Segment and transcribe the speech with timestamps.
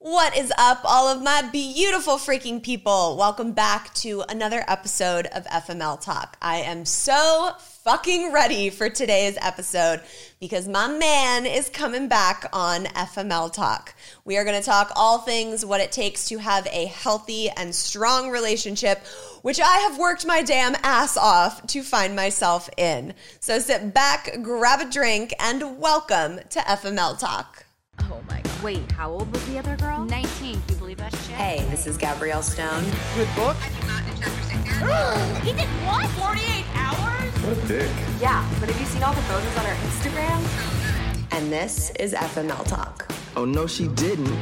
[0.00, 3.16] What is up, all of my beautiful freaking people?
[3.16, 6.36] Welcome back to another episode of FML Talk.
[6.40, 7.50] I am so
[7.82, 10.00] fucking ready for today's episode
[10.38, 13.92] because my man is coming back on FML Talk.
[14.24, 17.74] We are going to talk all things what it takes to have a healthy and
[17.74, 19.04] strong relationship,
[19.42, 23.14] which I have worked my damn ass off to find myself in.
[23.40, 27.64] So sit back, grab a drink, and welcome to FML Talk.
[28.02, 28.47] Oh my god.
[28.62, 30.04] Wait, how old was the other girl?
[30.04, 30.28] 19.
[30.52, 31.30] Can you believe that shit?
[31.36, 32.84] Hey, this is Gabrielle Stone.
[33.14, 33.56] Good book.
[35.44, 36.06] He did what?
[36.10, 37.32] 48 hours?
[37.44, 37.90] What a dick.
[38.20, 41.32] Yeah, but have you seen all the photos on her Instagram?
[41.32, 43.08] And this is FML Talk.
[43.36, 44.36] Oh no, she didn't.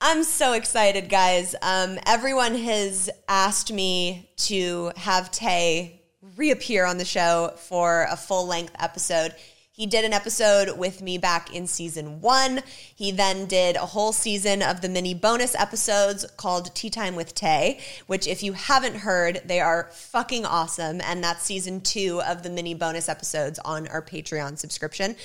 [0.00, 1.54] I'm so excited, guys.
[1.62, 6.00] Um, everyone has asked me to have Tay
[6.36, 9.34] reappear on the show for a full length episode.
[9.80, 12.60] He did an episode with me back in season one.
[12.94, 17.34] He then did a whole season of the mini bonus episodes called Tea Time with
[17.34, 21.00] Tay, which, if you haven't heard, they are fucking awesome.
[21.00, 25.16] And that's season two of the mini bonus episodes on our Patreon subscription.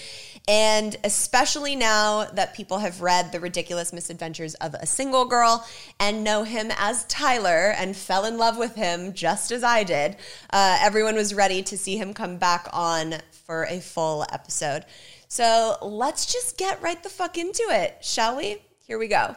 [0.47, 5.65] And especially now that people have read The Ridiculous Misadventures of a Single Girl
[5.99, 10.17] and know him as Tyler and fell in love with him just as I did,
[10.51, 14.85] uh, everyone was ready to see him come back on for a full episode.
[15.27, 18.57] So let's just get right the fuck into it, shall we?
[18.85, 19.35] Here we go.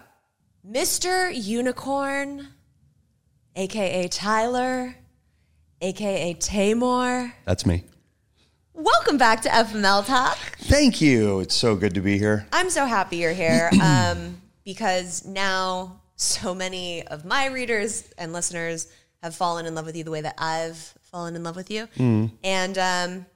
[0.68, 1.30] Mr.
[1.34, 2.48] Unicorn,
[3.56, 4.94] aka Tyler,
[5.80, 7.32] aka Taymour.
[7.46, 7.84] That's me.
[8.80, 10.38] Welcome back to FML Talk.
[10.60, 11.40] Thank you.
[11.40, 12.46] It's so good to be here.
[12.52, 18.86] I'm so happy you're here um, because now so many of my readers and listeners
[19.20, 21.88] have fallen in love with you the way that I've fallen in love with you.
[22.44, 23.26] And um,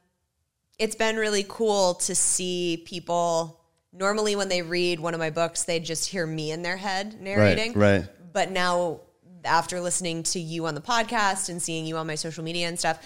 [0.78, 3.58] it's been really cool to see people.
[3.92, 7.20] Normally, when they read one of my books, they just hear me in their head
[7.20, 7.72] narrating.
[7.72, 8.04] right.
[8.32, 9.00] But now,
[9.44, 12.78] after listening to you on the podcast and seeing you on my social media and
[12.78, 13.04] stuff,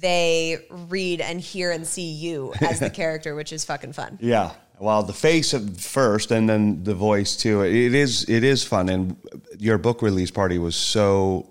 [0.00, 4.18] they read and hear and see you as the character, which is fucking fun.
[4.20, 4.52] Yeah.
[4.78, 7.62] Well, the face at first, and then the voice too.
[7.62, 8.28] It is.
[8.28, 9.16] It is fun, and
[9.58, 11.48] your book release party was so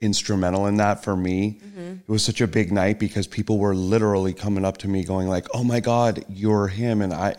[0.00, 1.60] instrumental in that for me.
[1.62, 1.92] Mm-hmm.
[2.00, 5.26] It was such a big night because people were literally coming up to me going
[5.28, 7.36] like, "Oh my god, you're him." And I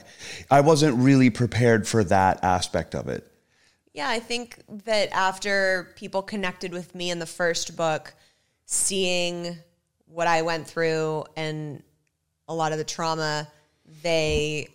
[0.49, 3.27] I wasn't really prepared for that aspect of it.
[3.93, 8.13] Yeah, I think that after people connected with me in the first book,
[8.65, 9.57] seeing
[10.11, 11.81] what I went through and
[12.47, 13.47] a lot of the trauma,
[14.03, 14.67] they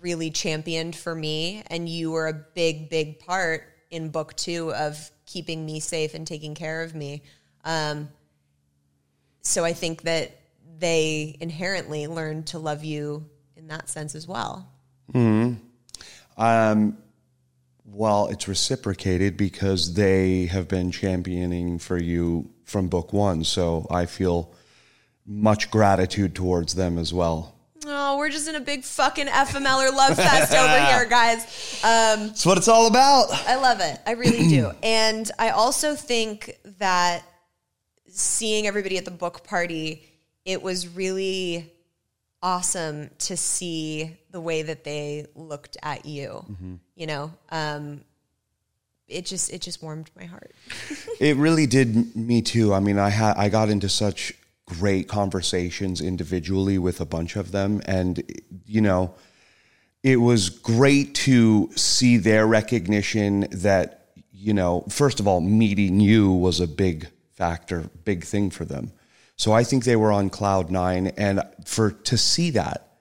[0.00, 1.62] really championed for me.
[1.68, 6.26] And you were a big, big part in book two of keeping me safe and
[6.26, 7.22] taking care of me.
[7.64, 8.08] Um,
[9.42, 10.36] so I think that
[10.78, 14.68] they inherently learned to love you in that sense as well.
[16.36, 16.98] Um,
[17.84, 23.42] well, it's reciprocated because they have been championing for you from book one.
[23.44, 24.52] So I feel
[25.24, 27.54] much gratitude towards them as well.
[27.88, 31.44] Oh, we're just in a big fucking FMLer love fest over here, guys.
[31.84, 33.28] Um, That's what it's all about.
[33.46, 33.98] I love it.
[34.06, 34.72] I really do.
[34.82, 37.22] And I also think that
[38.08, 40.04] seeing everybody at the book party,
[40.44, 41.72] it was really
[42.42, 46.44] awesome to see the way that they looked at you.
[46.96, 48.00] You know, um,
[49.08, 50.52] it just it just warmed my heart.
[51.18, 52.74] It really did me too.
[52.74, 54.34] I mean, I had I got into such
[54.66, 58.22] great conversations individually with a bunch of them, and
[58.66, 59.14] you know,
[60.02, 66.30] it was great to see their recognition that you know, first of all, meeting you
[66.30, 68.92] was a big factor, big thing for them.
[69.36, 72.98] So I think they were on cloud nine, and for to see that,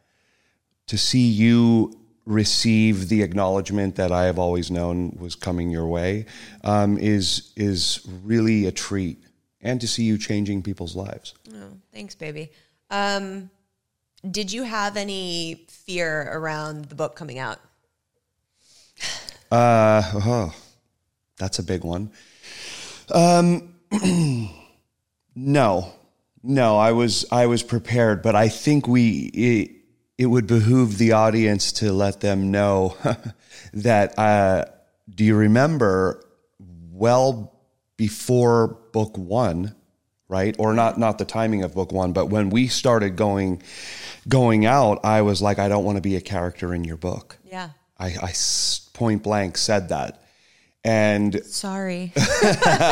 [0.88, 1.94] to see you
[2.26, 6.26] receive the acknowledgement that I have always known was coming your way,
[6.64, 9.24] um, is is really a treat,
[9.62, 11.34] and to see you changing people's lives.
[11.54, 12.52] Oh, thanks, baby.
[12.90, 13.50] Um,
[14.30, 17.60] did you have any fear around the book coming out?
[19.52, 20.56] Uh, oh,
[21.38, 22.12] that's a big one.
[23.14, 23.76] Um,
[25.36, 25.94] no,
[26.44, 29.75] no, I was I was prepared, but I think we it,
[30.18, 32.96] it would behoove the audience to let them know
[33.74, 34.18] that.
[34.18, 34.66] Uh,
[35.14, 36.24] do you remember
[36.92, 37.54] well
[37.98, 39.76] before book one,
[40.28, 40.56] right?
[40.58, 43.62] Or not not the timing of book one, but when we started going
[44.28, 47.38] going out, I was like, I don't want to be a character in your book.
[47.46, 47.70] Yeah.
[48.00, 48.34] i, I
[48.94, 50.22] point blank said that.
[50.84, 52.14] And Sorry.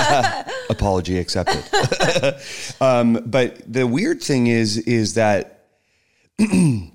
[0.70, 1.64] apology accepted.
[2.82, 5.66] um, but the weird thing is, is that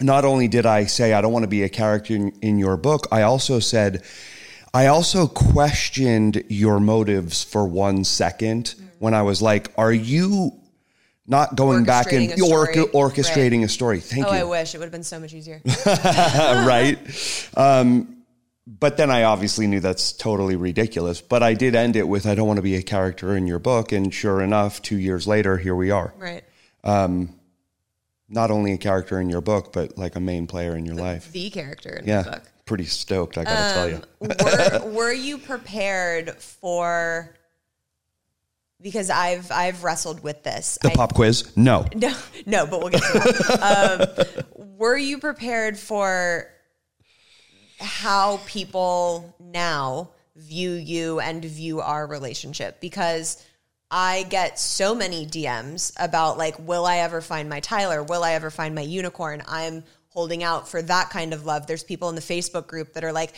[0.00, 2.76] not only did I say I don't want to be a character in, in your
[2.76, 4.02] book, I also said
[4.72, 10.52] I also questioned your motives for one second when I was like, "Are you
[11.26, 12.74] not going back and Orchestrating a story.
[12.76, 13.64] orchestrating Right.
[13.64, 14.38] a story?" Thank Oh, you.
[14.38, 15.60] I wish it would have been so much easier.
[15.86, 16.98] right?
[17.56, 18.10] Um,
[18.66, 21.20] but then I obviously knew that's totally ridiculous.
[21.20, 23.58] But I did end it with, I don't want to be a character in your
[23.58, 23.92] book.
[23.92, 26.14] And sure enough, two years later, here we are.
[26.18, 26.42] right.
[28.28, 31.30] Not only a character in your book, but like a main player in your life.
[31.32, 32.22] The character in Yeah.
[32.22, 32.42] the book.
[32.66, 34.02] Pretty stoked, I gotta tell you.
[34.20, 37.36] were, were you prepared for
[38.80, 40.78] because I've I've wrestled with this.
[40.80, 41.54] The I- pop quiz?
[41.56, 41.84] No.
[41.94, 42.14] No,
[42.46, 44.44] no, but we'll get to that.
[44.56, 46.48] um, were you prepared for
[47.80, 52.80] how people now view you and view our relationship?
[52.80, 53.44] Because
[53.90, 58.02] I get so many DMs about like, will I ever find my Tyler?
[58.02, 59.42] Will I ever find my unicorn?
[59.46, 61.66] I'm holding out for that kind of love.
[61.66, 63.34] There's people in the Facebook group that are like,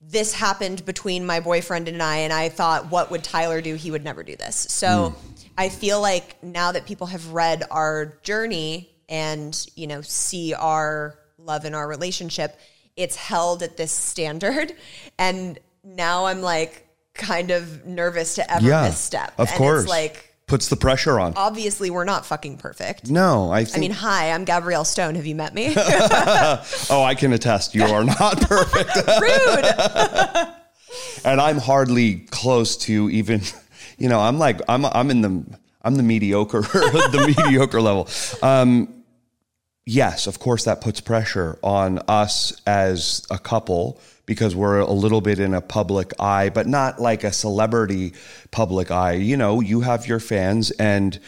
[0.00, 3.74] this happened between my boyfriend and I, and I thought, what would Tyler do?
[3.74, 4.56] He would never do this.
[4.56, 5.32] So hmm.
[5.56, 11.18] I feel like now that people have read our journey and, you know, see our
[11.38, 12.58] love in our relationship,
[12.96, 14.72] it's held at this standard.
[15.18, 16.85] And now I'm like
[17.16, 18.82] kind of nervous to ever Yeah.
[18.82, 19.32] misstep.
[19.38, 19.82] Of and course.
[19.82, 21.32] It's like, Puts the pressure on.
[21.34, 23.10] obviously, we're not fucking perfect.
[23.10, 23.76] No, I think.
[23.76, 25.16] I mean, hi, I'm Gabrielle Stone.
[25.16, 25.74] Have you met me?
[25.76, 27.74] oh, I can attest.
[27.74, 28.94] You are not perfect.
[29.20, 29.64] Rude.
[31.24, 33.40] and I'm hardly close to even,
[33.98, 35.44] you know, I'm like I'm I'm in the
[35.82, 38.08] I'm the mediocre the mediocre level.
[38.42, 38.95] Um,
[39.86, 45.20] yes, of course that puts pressure on us as a couple because we're a little
[45.20, 48.12] bit in a public eye, but not like a celebrity
[48.50, 49.12] public eye.
[49.12, 51.18] You know, you have your fans and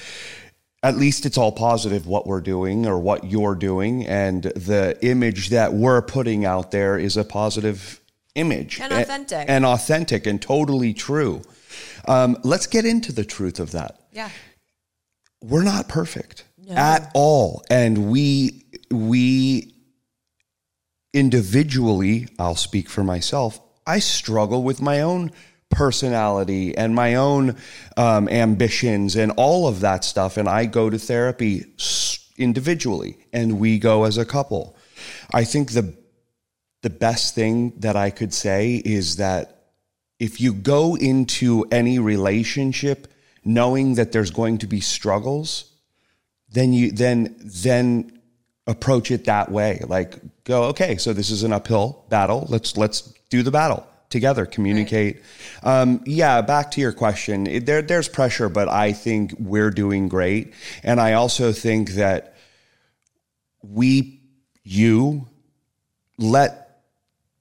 [0.82, 5.48] at least it's all positive what we're doing or what you're doing and the image
[5.50, 8.00] that we're putting out there is a positive
[8.34, 9.48] image And authentic.
[9.48, 11.42] and authentic and totally true
[12.06, 14.30] um, let's get into the truth of that yeah.
[15.42, 17.64] we're not perfect at all.
[17.70, 19.74] And we we
[21.14, 25.32] individually i'll speak for myself i struggle with my own
[25.70, 27.56] personality and my own
[27.96, 30.36] um, ambitions and all of that stuff.
[30.36, 31.66] And i go to therapy
[32.36, 34.76] individually and we go as a couple.
[35.32, 35.96] I think the
[36.82, 39.72] the best thing that i could say is that
[40.20, 43.12] if you go into any relationship
[43.44, 45.67] knowing that there's going to be struggles
[46.50, 48.20] then you then then
[48.66, 49.82] approach it that way.
[49.86, 52.46] Like go okay so this is an uphill battle.
[52.48, 55.22] Let's let's do the battle together communicate.
[55.62, 57.46] Um, yeah back to your question.
[57.46, 60.54] It, there there's pressure but i think we're doing great.
[60.82, 62.34] And i also think that
[63.62, 64.20] we
[64.64, 65.28] you
[66.18, 66.82] let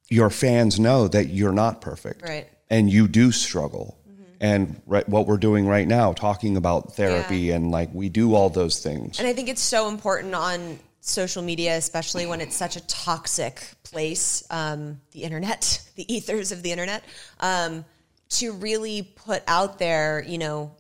[0.09, 2.21] your fans know that you're not perfect.
[2.21, 2.47] Right.
[2.69, 3.96] and you do struggle
[4.39, 8.49] and right, what we're doing right now talking about therapy and like we do all
[8.49, 12.75] those things And I think it's so important on social media, especially when it's such
[12.75, 17.03] a toxic place, um, the internet, the ethers of the internet,
[17.39, 17.85] um,
[18.29, 20.75] to really put out there, you know,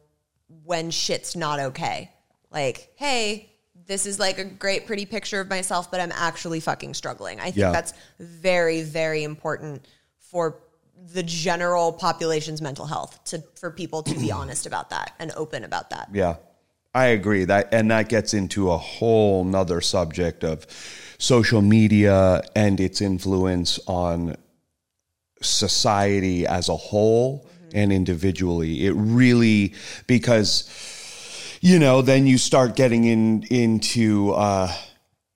[0.65, 2.11] when shit's not okay.
[2.51, 3.49] Like, hey,
[3.85, 7.39] this is like a great, pretty picture of myself, but I'm actually fucking struggling.
[7.39, 7.71] I think Yeah.
[7.71, 9.85] that's very, very important
[10.19, 10.57] for
[11.13, 15.63] the general population's mental health to for people to be honest about that and open
[15.63, 16.09] about that.
[16.11, 16.35] Yeah,
[16.93, 20.65] I agree that, and that gets into a whole nother subject of
[21.17, 24.35] social media and its influence on
[25.41, 28.85] society as a whole and individually.
[28.85, 29.73] It really
[30.07, 30.69] because
[31.61, 34.73] you know then you start getting in into uh,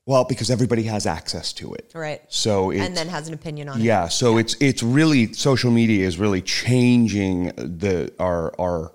[0.05, 2.21] well because everybody has access to it, Right.
[2.29, 3.83] So and then has an opinion on it.
[3.83, 8.91] yeah, so it's it's really social media is really changing the our our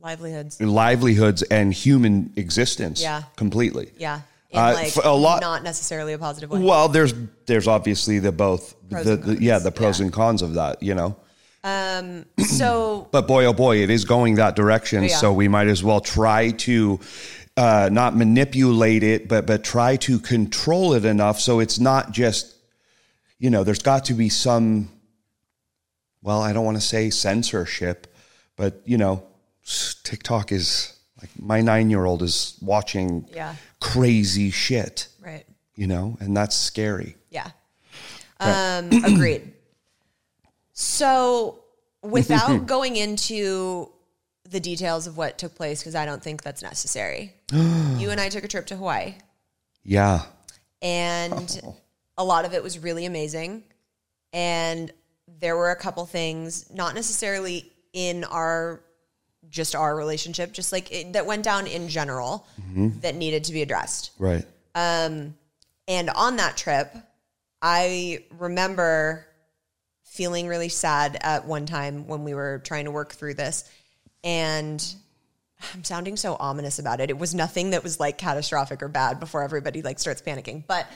[0.00, 0.60] Livelihoods.
[0.60, 3.22] livelihoods and human existence Yeah.
[3.36, 3.90] completely.
[3.96, 4.20] Yeah.
[4.50, 6.60] In Uh, like a lot- not necessarily a positive way.
[6.60, 7.14] Well, there's
[7.46, 10.04] there's obviously the both the, the yeah the pros Yeah.
[10.04, 11.16] and cons of that, you know.
[11.64, 15.04] Um, so But boy, oh boy, it is going that direction.
[15.04, 15.16] Yeah.
[15.16, 17.00] So we might as well try to
[17.56, 22.54] uh, not manipulate it, but but try to control it enough so it's not just,
[23.38, 24.90] you know, there's got to be some.
[26.22, 28.06] Well, I don't want to say censorship,
[28.56, 29.22] but you know,
[30.04, 33.54] TikTok is like my nine year old is watching Yeah.
[33.80, 35.44] crazy shit, right.
[35.76, 37.16] you know, and that's scary.
[37.30, 37.50] Yeah.
[38.40, 39.52] Um, agreed.
[40.72, 41.60] So
[42.02, 43.90] without going into
[44.48, 47.32] the details of what took place, because I don't think that's necessary,
[47.98, 49.14] you and I took a trip to Hawaii.
[49.84, 50.22] Yeah.
[50.82, 51.60] and
[52.16, 53.64] a lot of it was really amazing.
[54.32, 54.90] And
[55.40, 58.80] there were a couple things, not necessarily in our
[59.50, 62.46] just our relationship, just like it, that went down in general
[63.02, 64.10] that needed to be addressed.
[64.18, 64.44] Right.
[64.74, 65.34] Um,
[65.86, 66.94] And on that trip,
[67.62, 69.26] I remember
[70.04, 73.68] feeling really sad at one time when we were trying to work through this.
[74.24, 74.84] And
[75.74, 77.10] I'm sounding so ominous about it.
[77.10, 80.64] It was nothing that was like catastrophic or bad before everybody like starts panicking.
[80.66, 80.86] But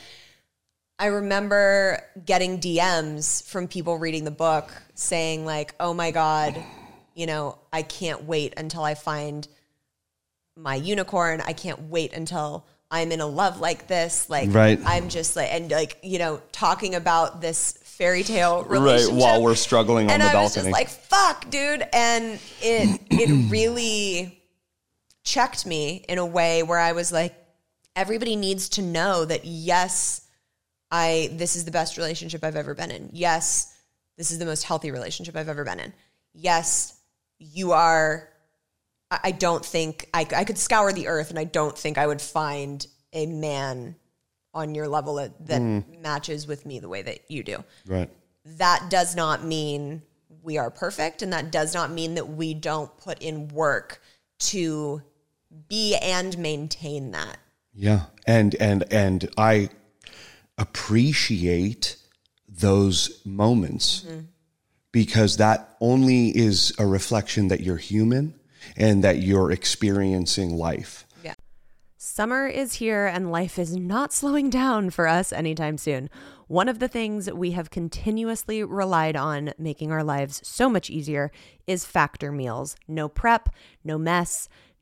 [0.99, 6.63] I remember getting DMs from people reading the book saying like, "Oh my god,
[7.15, 9.47] you know, I can't wait until I find
[10.57, 11.41] my unicorn.
[11.41, 14.29] I can't wait until I'm in a love like this.
[14.29, 14.81] Like Right.
[14.85, 19.15] I'm just like and like, you know, talking about this fairy tale relationship.
[19.15, 19.21] Right.
[19.21, 20.73] While we're struggling on and the I was balcony.
[20.73, 21.87] just like, fuck, dude.
[21.93, 24.38] And it it really
[25.29, 27.35] checked me in a way where I was like,
[27.95, 30.27] everybody needs to know that yes,
[30.91, 33.11] I this is the best relationship I've ever been in.
[33.13, 33.77] Yes,
[34.17, 35.93] this is the most healthy relationship I've ever been in.
[36.33, 36.99] Yes,
[37.39, 38.29] you are
[39.11, 42.21] I don't think I, I could scour the earth and I don't think I would
[42.21, 43.97] find a man
[44.53, 46.03] on your level that, that mm.
[46.03, 47.63] matches with me the way that you do.
[47.87, 48.11] right.
[48.57, 50.03] That does not mean
[50.43, 54.01] we are perfect and that does not mean that we don't put in work
[54.39, 55.03] to
[55.69, 57.39] be and maintain that.
[57.75, 58.07] Yeah.
[58.27, 59.71] And and and I
[60.57, 61.97] appreciate
[62.49, 64.21] those moments mm-hmm.
[64.91, 68.35] because that only is a reflection that you're human
[68.77, 71.07] and that you're experiencing life.
[71.23, 71.35] Yeah.
[71.97, 76.11] Summer is here and life is not slowing down for us anytime soon.
[76.49, 81.31] One of the things we have continuously relied on making our lives so much easier
[81.67, 82.75] is factor meals.
[82.89, 83.51] No prep,
[83.85, 84.49] no mess,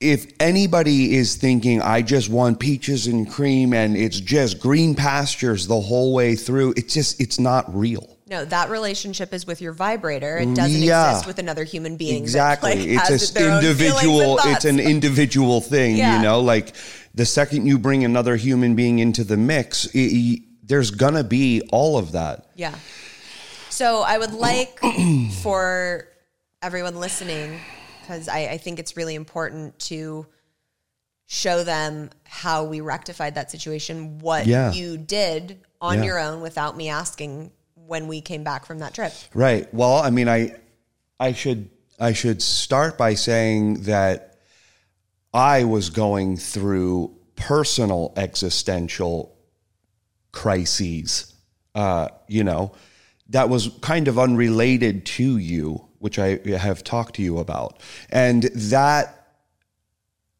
[0.00, 5.66] if anybody is thinking I just want peaches and cream and it's just green pastures
[5.66, 8.16] the whole way through, it's just it's not real.
[8.28, 10.38] No, that relationship is with your vibrator.
[10.38, 11.08] It doesn't Yeah.
[11.10, 12.22] exist with another human being.
[12.22, 12.70] that, Exactly.
[12.96, 16.16] like, it's an their own feelings and individual it's an individual thing, Yeah.
[16.16, 16.72] you know, like
[17.14, 21.24] the second you bring another human being into the mix, it, it- there's going to
[21.24, 22.46] be all of that.
[22.54, 22.72] Yeah.
[23.70, 24.78] So I would like
[25.42, 26.06] for
[26.62, 27.58] everyone listening,
[28.10, 30.26] because I, I think it's really important to
[31.26, 34.72] show them how we rectified that situation, what Yeah.
[34.72, 36.04] you did on Yeah.
[36.04, 37.52] your own without me asking
[37.86, 39.12] when we came back from that trip.
[39.32, 39.72] Right.
[39.72, 40.56] Well, I mean, I
[41.20, 44.38] I should I should start by saying that
[45.32, 49.36] I was going through personal existential
[50.32, 51.32] crises.
[51.76, 52.72] Uh, you know,
[53.28, 57.78] that was kind of unrelated to you, which I have talked to you about,
[58.10, 59.16] and that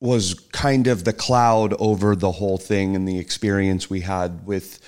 [0.01, 4.81] was kind of the cloud over the whole thing and the experience we had with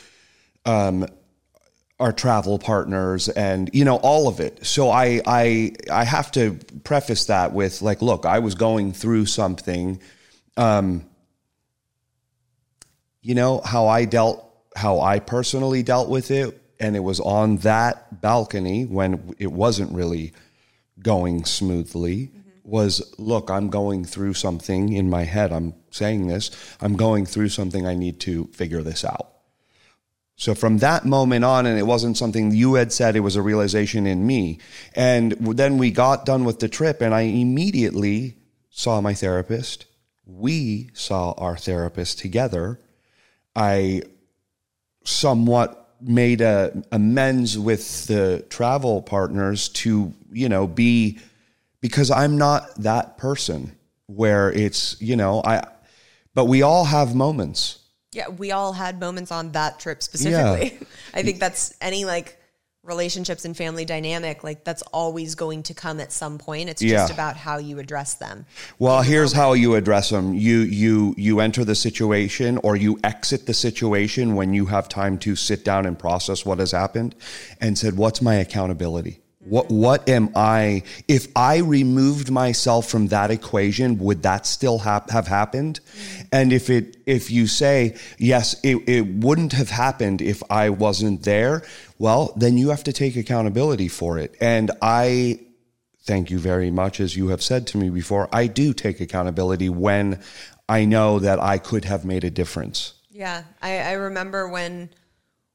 [2.03, 4.67] our travel partners and you know all of it.
[4.67, 9.27] So i i i have to preface that with like look i was going through
[9.27, 10.01] something
[10.57, 11.05] um
[13.21, 16.59] you know how i dealt how i personally dealt with it.
[16.81, 20.33] And it was on that balcony when it wasn't really
[21.01, 22.31] going smoothly
[22.65, 27.49] was look i'm going through something in my head i'm saying this i'm going through
[27.49, 29.33] something i need to figure this out
[30.43, 33.43] so from that moment on, and it wasn't something you had said, it was a
[33.43, 34.59] realization in me.
[34.97, 39.87] And then we got done with the trip, and I immediately saw my therapist.
[40.27, 42.81] We saw our therapist together.
[43.55, 44.03] I
[45.05, 51.19] somewhat made a amends with the travel partners to, you know, be
[51.81, 55.67] because I'm not that person where it's, you know, I,
[56.35, 57.79] but we all have moments.
[58.13, 60.79] Yeah, we all had moments on that trip specifically.
[61.15, 62.39] I think that's any like
[62.85, 66.69] relationships and family dynamic, like that's always going to come at some point.
[66.69, 68.45] It's just about how you address them.
[68.81, 70.35] Well, here's how you address them.
[70.35, 75.17] You you you enter the situation or you exit the situation when you have time
[75.19, 77.15] to sit down and process what has happened
[77.61, 79.22] and said, "What's my accountability?
[79.45, 85.11] What what am I if I removed myself from that equation, would that still hap-
[85.11, 86.27] have happened?" Mm.
[86.33, 91.25] And if it if you say, "Yes, it it wouldn't have happened if I wasn't
[91.25, 91.63] there,"
[91.99, 94.35] well, then you have to take accountability for it.
[94.41, 95.41] And I
[96.05, 97.01] thank you very much.
[97.01, 100.21] As you have said to me before, I do take accountability when
[100.69, 102.95] I know that I could have made a difference.
[103.11, 103.43] Yeah.
[103.61, 104.91] I, I remember when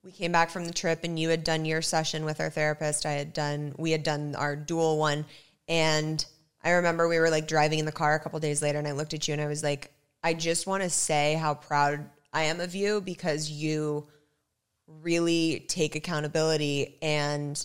[0.07, 3.05] we came back from the trip and you had done your session with our therapist.
[3.05, 5.25] I had done, we had done our dual one.
[5.67, 6.25] And
[6.63, 8.93] I remember we were like driving in the car a couple days later and I
[8.93, 9.91] looked at you and I was like,
[10.23, 14.07] I just want to say how proud I am of you because you
[14.87, 17.63] really take accountability and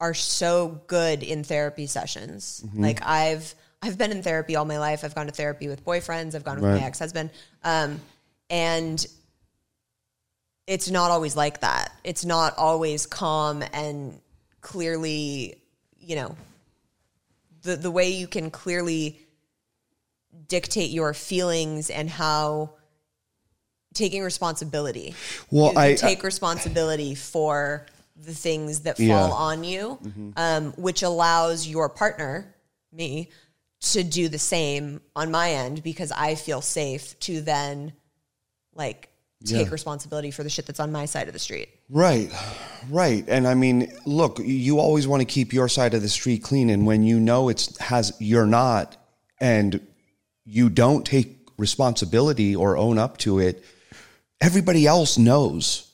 [0.00, 2.64] are so good in therapy sessions.
[2.74, 5.04] Like I've I've been in therapy all my life.
[5.04, 6.34] I've gone to therapy with boyfriends.
[6.34, 6.80] I've gone with Right.
[6.80, 7.30] my ex husband,
[7.62, 8.00] um,
[8.48, 9.06] and
[10.68, 11.90] it's not always like that.
[12.04, 14.20] It's not always calm and
[14.60, 15.62] clearly,
[15.98, 16.36] you know,
[17.62, 19.18] the the way you can clearly
[20.46, 22.74] dictate your feelings and how
[23.94, 25.14] taking responsibility.
[25.50, 29.20] Well, you, I- take responsibility for the things that fall Yeah.
[29.22, 29.32] Mm-hmm.
[29.32, 29.98] on you,
[30.36, 32.54] um, which allows your partner,
[32.92, 33.30] me,
[33.80, 37.92] to do the same on my end because I feel safe to then
[38.74, 39.08] like
[39.44, 39.72] take Yeah.
[39.72, 41.68] responsibility for the shit that's on my side of the street.
[41.88, 42.30] Right,
[42.90, 43.24] right.
[43.28, 46.70] And I mean, look, you always want to keep your side of the street clean.
[46.70, 48.96] And when you know it's has, you're not,
[49.40, 49.80] and
[50.44, 53.62] you don't take responsibility or own up to it,
[54.40, 55.84] everybody else knows.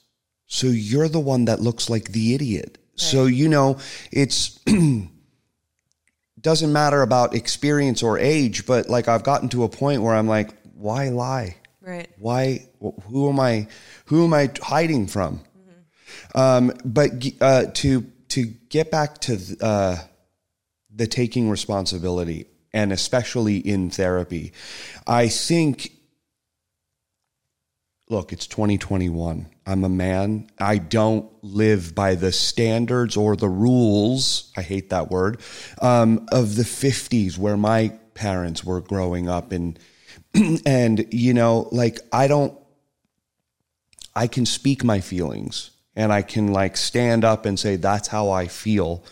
[0.46, 2.78] So you're the one that looks like the idiot.
[2.96, 3.78] So, you know,
[4.12, 4.58] it's,
[6.40, 10.28] doesn't matter about experience or age, but like I've gotten to a point where I'm
[10.28, 11.56] like, why lie?
[11.84, 12.08] Right.
[12.18, 12.66] Why?
[12.80, 13.68] Who am I?
[14.06, 15.40] Who am I hiding from?
[16.34, 19.96] Um, but uh, to to get back to uh,
[20.94, 24.52] the taking responsibility, and especially in therapy,
[25.06, 25.92] I think.
[28.10, 29.46] Look, it's 2021.
[29.66, 30.50] I'm a man.
[30.58, 34.52] I don't live by the standards or the rules.
[34.58, 35.40] I hate that word
[35.80, 39.78] um, of the 50s, where my parents were growing up, and
[40.66, 42.58] and you know, like I don't
[44.14, 48.30] I can speak my feelings and I can like stand up and say that's how
[48.30, 49.04] I feel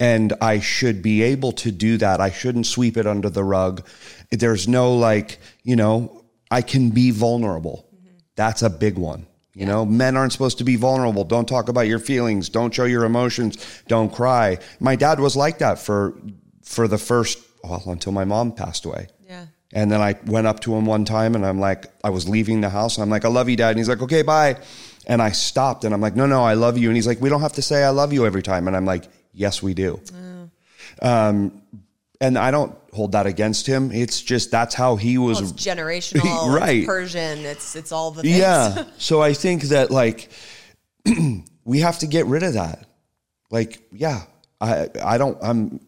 [0.00, 2.20] and I should be able to do that.
[2.20, 3.86] I shouldn't sweep it under the rug.
[4.30, 7.86] There's no like, you know, I can be vulnerable.
[7.94, 8.16] Mm-hmm.
[8.34, 9.26] That's a big one.
[9.52, 11.24] You know, men aren't supposed to be vulnerable.
[11.24, 12.48] Don't talk about your feelings.
[12.48, 13.82] Don't show your emotions.
[13.88, 14.58] Don't cry.
[14.78, 16.18] My dad was like that for
[16.64, 19.08] for the first well until my mom passed away.
[19.72, 22.60] And then I went up to him one time and I'm like, I was leaving
[22.60, 22.96] the house.
[22.96, 23.70] And I'm like, I love you, dad.
[23.70, 24.56] And he's like, okay, bye.
[25.06, 26.88] And I stopped and I'm like, no, no, I love you.
[26.88, 28.66] And he's like, we don't have to say I love you every time.
[28.66, 30.00] And I'm like, yes, we do.
[31.02, 31.62] Um,
[32.20, 33.90] and I don't hold that against him.
[33.92, 35.40] It's just that's how he was.
[35.40, 36.78] Well, it's generational, Right.
[36.78, 38.36] it's Persian, it's it's all the things.
[38.36, 38.84] Yeah.
[38.98, 40.30] so I think that like
[41.64, 42.86] we have to get rid of that.
[43.50, 44.22] Like, yeah,
[44.60, 45.80] I I don't I'm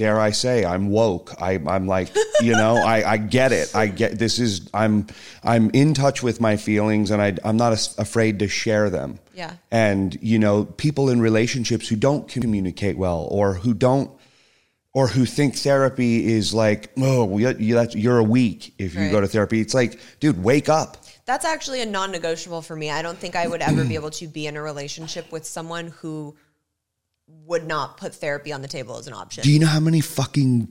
[0.00, 1.34] dare I say I'm woke.
[1.42, 2.08] I I'm like,
[2.40, 3.76] you know, I I get it.
[3.76, 5.06] I get this is I'm
[5.44, 9.18] I'm in touch with my feelings and I I'm not as- afraid to share them.
[9.34, 9.52] Yeah.
[9.70, 14.10] And you know, people in relationships who don't communicate well or who don't
[14.94, 19.02] or who think therapy is like, oh, you, you, that's, you're a weak if you
[19.02, 19.12] Right.
[19.12, 19.60] go to therapy.
[19.60, 20.96] It's like, dude, wake up.
[21.26, 22.90] That's actually a non-negotiable for me.
[22.90, 25.88] I don't think I would ever be able to be in a relationship with someone
[26.00, 26.34] who
[27.50, 29.42] would not put therapy on the table as an option.
[29.42, 30.68] Do you know how many fucking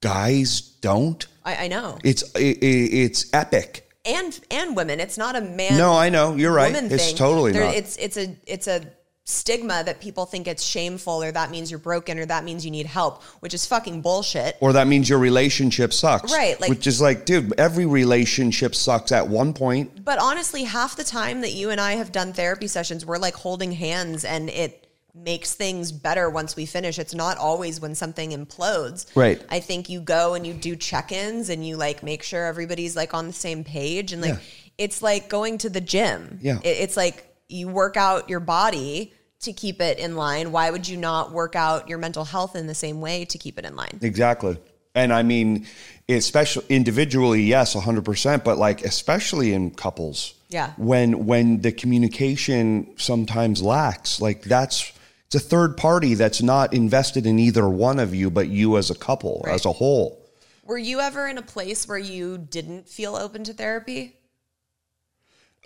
[0.00, 1.26] guys don't?
[1.44, 1.98] I, I know.
[2.04, 3.90] It's it, it's epic.
[4.04, 5.00] and and women.
[5.00, 5.76] It's not a man.
[5.76, 6.74] No, I know you're right.
[6.74, 7.16] It's thing.
[7.16, 7.74] totally There- not.
[7.74, 8.82] It's it's a it's a
[9.24, 12.70] stigma that people think it's shameful or that means you're broken or that means you
[12.70, 14.56] need help, which is fucking bullshit.
[14.60, 16.32] or that means your relationship sucks.
[16.32, 20.02] Right, like- which is like, dude, every relationship sucks at one point.
[20.02, 23.34] But honestly, half the time that you and I have done therapy sessions, we're like
[23.34, 24.87] holding hands and it
[25.24, 26.98] makes things better once we finish.
[26.98, 29.06] It's not always when something implodes.
[29.14, 29.42] Right.
[29.50, 33.14] I think you go and you do check-ins and you like make sure everybody's like
[33.14, 34.40] on the same page and like Yeah.
[34.78, 36.38] it's like going to the gym.
[36.42, 36.58] Yeah.
[36.62, 40.88] It- it's like you work out your body to keep it in line, why would
[40.88, 43.76] you not work out your mental health in the same way to keep it in
[43.76, 43.98] line?
[44.02, 44.58] Exactly.
[44.94, 45.66] And I mean,
[46.08, 50.34] especially individually, yes, 100%, but like especially in couples.
[50.48, 50.72] Yeah.
[50.76, 54.90] When when the communication sometimes lacks, like that's
[55.30, 58.90] it's a third party that's not invested in either one of you but you as
[58.90, 59.54] a couple, Right.
[59.54, 60.24] as a whole.
[60.64, 64.16] Were you ever in a place where you didn't feel open to therapy?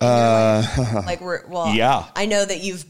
[0.00, 0.64] Uh,
[1.06, 2.06] like we're well, Yeah.
[2.16, 2.84] I know that you've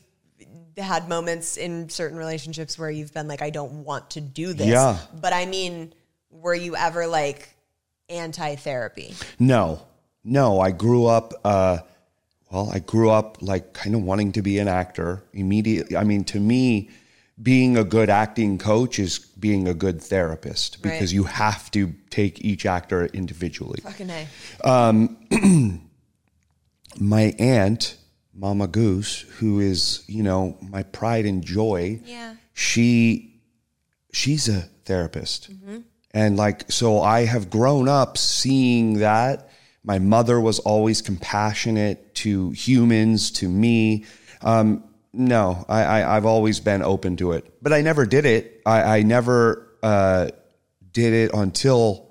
[0.78, 4.68] had moments in certain relationships where you've been like, I don't want to do this.
[4.68, 4.96] Yeah.
[5.20, 5.92] But I mean,
[6.30, 7.54] were you ever like
[8.08, 9.14] anti therapy?
[9.38, 9.82] No,
[10.24, 10.58] no.
[10.60, 11.34] I grew up.
[11.44, 11.78] Uh,
[12.52, 15.96] well, I grew up like kind of wanting to be an actor immediately.
[15.96, 16.90] I mean, to me,
[17.42, 21.12] being a good acting coach is being a good therapist because Right.
[21.12, 23.80] you have to take each actor individually.
[23.82, 24.28] Fucking A.
[24.68, 25.16] Um,
[26.98, 27.96] my aunt,
[28.34, 32.00] Mama Goose, who is you know my pride and joy.
[32.04, 32.34] Yeah.
[32.52, 33.32] she
[34.12, 35.78] she's a therapist mm-hmm.
[36.12, 39.48] and like so i have grown up seeing that
[39.84, 44.04] my mother was always compassionate to humans to me
[44.42, 48.60] um, no I, I i've always been open to it but i never did it
[48.64, 50.28] i, I never uh,
[50.92, 52.10] did it until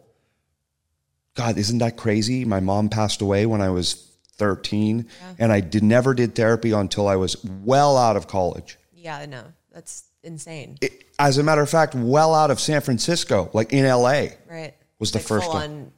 [1.35, 3.93] god isn't that crazy my mom passed away when i was
[4.37, 5.07] 13
[5.39, 9.43] and i did never did therapy until i was well out of college Yeah, no,
[9.71, 10.77] that's insane.
[10.81, 14.29] it- as a matter of fact, well out of San Francisco, like in LA.
[14.49, 14.73] right.
[14.97, 15.61] was the Like first one.
[15.61, 15.91] on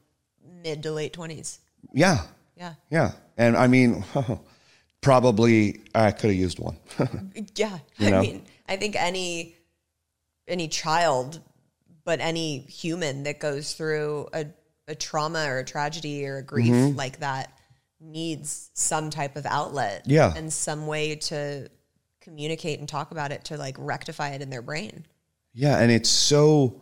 [0.63, 1.59] mid to late twenties.
[1.93, 2.21] Yeah.
[2.57, 2.73] Yeah.
[2.89, 3.11] Yeah.
[3.37, 4.03] And I mean,
[5.01, 6.77] probably I could have used one.
[7.55, 7.77] Yeah.
[7.97, 9.55] You I mean, I think any
[10.47, 11.39] any child,
[12.03, 14.45] but any human that goes through a,
[14.87, 16.97] a trauma or a tragedy or a grief Mm-hmm.
[16.97, 17.57] like that
[17.99, 20.03] needs some type of outlet.
[20.05, 20.33] Yeah.
[20.35, 21.69] And some way to
[22.21, 25.05] communicate and talk about it to like rectify it in their brain.
[25.53, 25.79] yeah.
[25.79, 26.81] And it's so,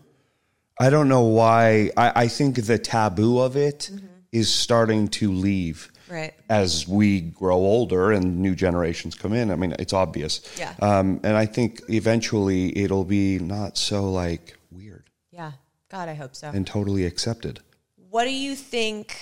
[0.79, 1.91] I don't know why.
[1.97, 3.91] I, I think the taboo of it
[4.31, 5.91] is starting to leave.
[6.09, 6.33] Right.
[6.49, 10.41] As we grow older and new generations come in, I mean, it's obvious.
[10.57, 10.73] Yeah.
[10.81, 15.53] Um, and I think eventually it'll be not so like weird Yeah.
[15.89, 16.49] God, I hope so.
[16.49, 17.59] and totally accepted.
[18.09, 19.15] What do you think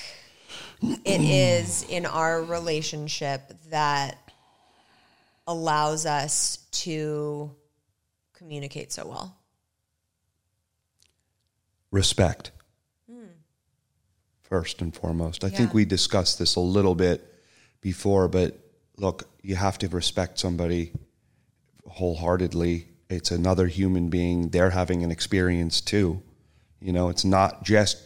[0.82, 4.18] it is in our relationship that
[5.46, 7.52] allows us to
[8.34, 9.36] communicate so well?
[11.92, 12.52] respect
[14.50, 15.44] first and foremost.
[15.44, 17.24] I think we discussed this a little bit
[17.82, 18.58] before, but
[18.98, 20.92] look, you have to respect somebody
[21.88, 22.88] wholeheartedly.
[23.10, 24.50] It's another human being.
[24.50, 26.22] They're having an experience too.
[26.82, 27.98] You know, it's not just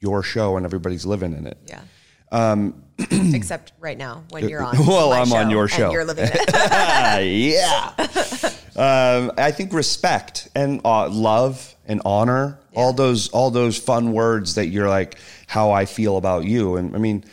[0.00, 1.58] your show and everybody's living in it.
[1.66, 1.82] Yeah.
[2.32, 4.76] Um, Except right now when you're on.
[4.86, 5.92] Well, I'm on your and show.
[5.92, 6.50] you're living it.
[6.54, 8.50] Ah, yeah.
[8.76, 14.54] um, I think respect and uh, love and honor, all those all those fun words
[14.54, 16.76] that you're like, how I feel about you.
[16.76, 17.24] And I mean,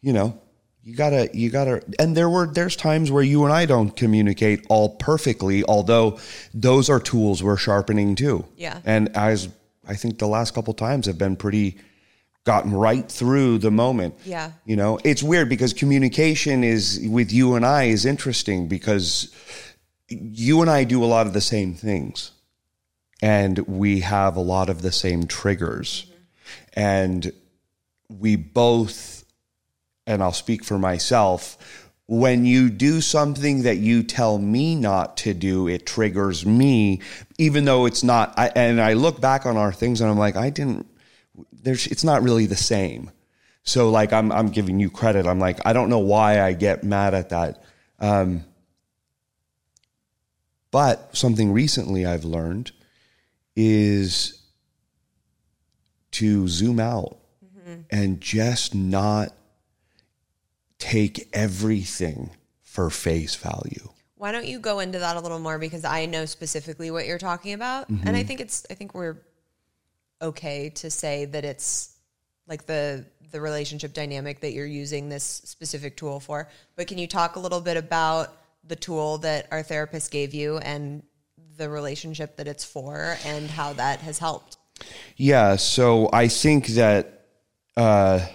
[0.00, 0.40] you know,
[0.82, 1.82] you gotta you gotta.
[1.98, 6.18] And there were there's times where you and I don't communicate all perfectly, although
[6.54, 8.46] those are tools we're sharpening too.
[8.56, 8.80] Yeah.
[8.84, 9.48] And as
[9.86, 11.78] I think the last couple times have been pretty
[12.44, 14.14] gotten right through the moment.
[14.24, 14.52] Yeah.
[14.64, 19.34] You know, it's weird because communication is with you and I is interesting because
[20.08, 22.32] you and I do a lot of the same things
[23.22, 26.06] and we have a lot of the same triggers.
[26.74, 27.32] And
[28.08, 29.24] we both,
[30.06, 35.34] and I'll speak for myself, when you do something that you tell me not to
[35.34, 37.00] do, it triggers me,
[37.38, 38.32] even though it's not.
[38.38, 40.86] I, and I look back on our things and I'm like, I didn't,
[41.52, 43.10] there's, it's not really the same.
[43.66, 45.26] So like I'm I'm giving you credit.
[45.26, 47.64] I'm like I don't know why I get mad at that.
[47.98, 48.44] Um,
[50.76, 52.70] but something recently I've learned
[53.56, 54.42] is
[56.10, 57.16] to zoom out
[57.88, 59.32] and just not
[60.78, 62.28] take everything
[62.60, 63.88] for face value.
[64.16, 67.16] Why don't you go into that a little more because I know specifically what you're
[67.16, 68.06] talking about, Mm-hmm.
[68.06, 69.16] and I think it's I think we're
[70.20, 71.96] okay to say that it's
[72.46, 76.50] like the the relationship dynamic that you're using this specific tool for.
[76.76, 78.36] But can you talk a little bit about
[78.68, 81.02] the tool that our therapist gave you and
[81.56, 84.56] the relationship that it's for and how that has helped?
[85.16, 87.26] Yeah, so I think that
[87.76, 88.26] uh,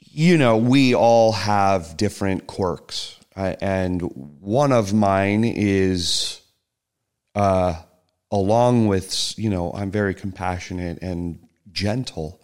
[0.00, 4.00] you know we all have different quirks, uh, and
[4.40, 6.40] one of mine is,
[7.34, 7.74] uh,
[8.30, 11.40] along with you know I'm very compassionate and
[11.72, 12.40] gentle.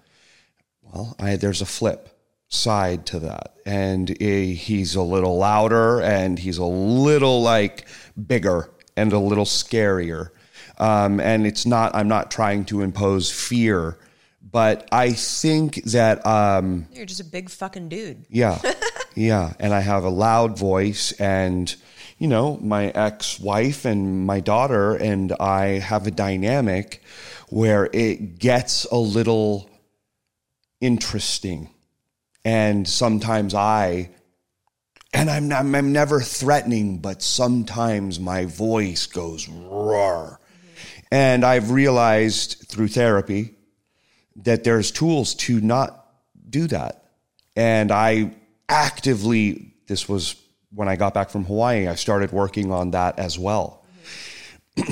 [0.82, 2.13] Well, I, there's a flip.
[2.48, 3.56] Side to that.
[3.66, 7.86] And he's a little louder and he's a little like
[8.26, 10.30] bigger and a little scarier.
[10.78, 13.98] Um, and it's not, I'm not trying to impose fear,
[14.42, 18.26] but I think that, um, You're just a big fucking dude.
[18.28, 18.60] yeah.
[19.14, 19.54] yeah.
[19.58, 21.74] And I have a loud voice and,
[22.18, 27.02] you know, my ex wife and my daughter and I have a dynamic
[27.48, 29.68] where it gets a little
[30.80, 31.70] interesting.
[32.44, 34.10] And sometimes I,
[35.12, 40.40] and I'm, I'm, I'm never threatening, but sometimes my voice goes roar.
[41.10, 43.54] And I've realized through therapy
[44.36, 46.06] that there's tools to not
[46.50, 47.12] do that.
[47.56, 48.34] And I
[48.68, 50.36] actively, this was
[50.74, 53.84] when I got back from Hawaii, I started working on that as well.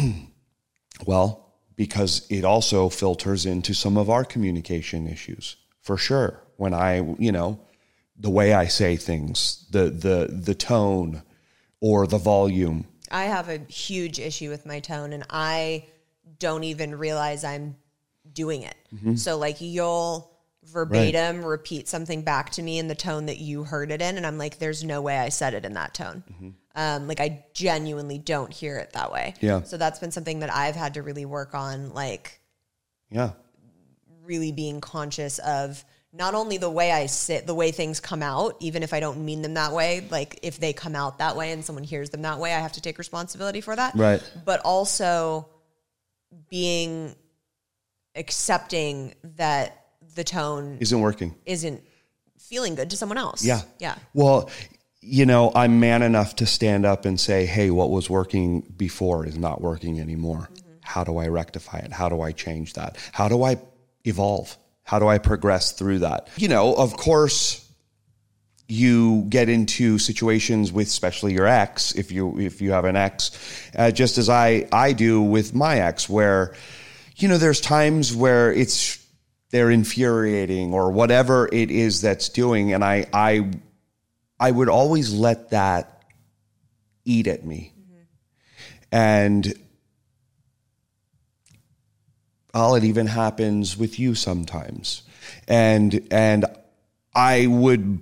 [1.07, 6.41] well, because it also filters into some of our communication issues for sure.
[6.63, 7.59] When I, you know,
[8.17, 11.23] the way I say things, the the the tone
[11.81, 12.87] or the volume.
[13.11, 15.87] I have a huge issue with my tone and I
[16.39, 17.75] don't even realize I'm
[18.33, 18.77] doing it.
[18.95, 19.17] Mm-hmm.
[19.17, 20.31] So like you'll
[20.63, 24.25] verbatim repeat something back to me in the tone that you heard it in and
[24.25, 26.23] I'm like there's no way I said it in that tone.
[26.77, 29.35] Um like I genuinely don't hear it that way.
[29.37, 29.47] Mm-hmm.
[29.47, 29.63] Yeah.
[29.65, 32.41] So that's been something that I've had to really work on like
[33.11, 33.33] Yeah.
[34.25, 38.57] really being conscious of not only the way I sit, the way things come out,
[38.61, 41.53] even if I don't mean them that way, like if they come out that way
[41.53, 43.95] and someone hears them that way, I have to take responsibility for that.
[43.95, 44.23] Right.
[44.45, 45.49] But also
[46.51, 47.15] being
[48.15, 51.35] accepting that the tone Isn't working.
[51.47, 51.83] isn't
[52.39, 53.43] feeling good to someone else.
[53.43, 53.63] Yeah.
[53.79, 53.95] Yeah.
[54.13, 54.51] Well,
[55.01, 59.27] you know, I'm man enough to stand up and say, hey, what was working before
[59.27, 60.51] is not working anymore.
[60.53, 60.71] Mm-hmm.
[60.83, 61.93] How do I rectify it?
[61.93, 62.99] How do I change that?
[63.13, 63.57] How do I
[64.05, 64.59] evolve?
[64.83, 66.29] How do I progress through that?
[66.37, 67.63] You know, of course,
[68.73, 73.31] you get into situations with especially your ex if you if you have an ex
[73.77, 76.55] uh, just as i i do with my ex where
[77.17, 79.05] you know there's times where it's
[79.51, 83.47] they're infuriating or whatever it is that's doing and i i
[84.41, 86.03] i would always let that
[87.05, 87.75] eat at me
[88.91, 89.53] and
[92.55, 95.03] all it even happens with you sometimes.
[95.49, 96.45] And and
[97.15, 98.01] i would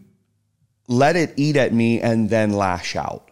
[0.88, 3.30] let it eat at me and then lash out.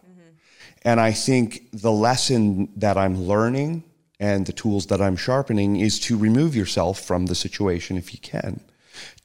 [0.83, 3.83] And I think the lesson that I'm learning
[4.17, 8.19] and the tools that I'm sharpening is to remove yourself from the situation if you
[8.19, 8.61] can,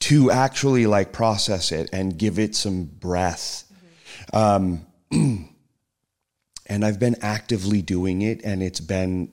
[0.00, 3.70] to actually like process it and give it some breath.
[4.32, 5.48] Um, and
[6.84, 9.30] I've been actively doing it, and it's been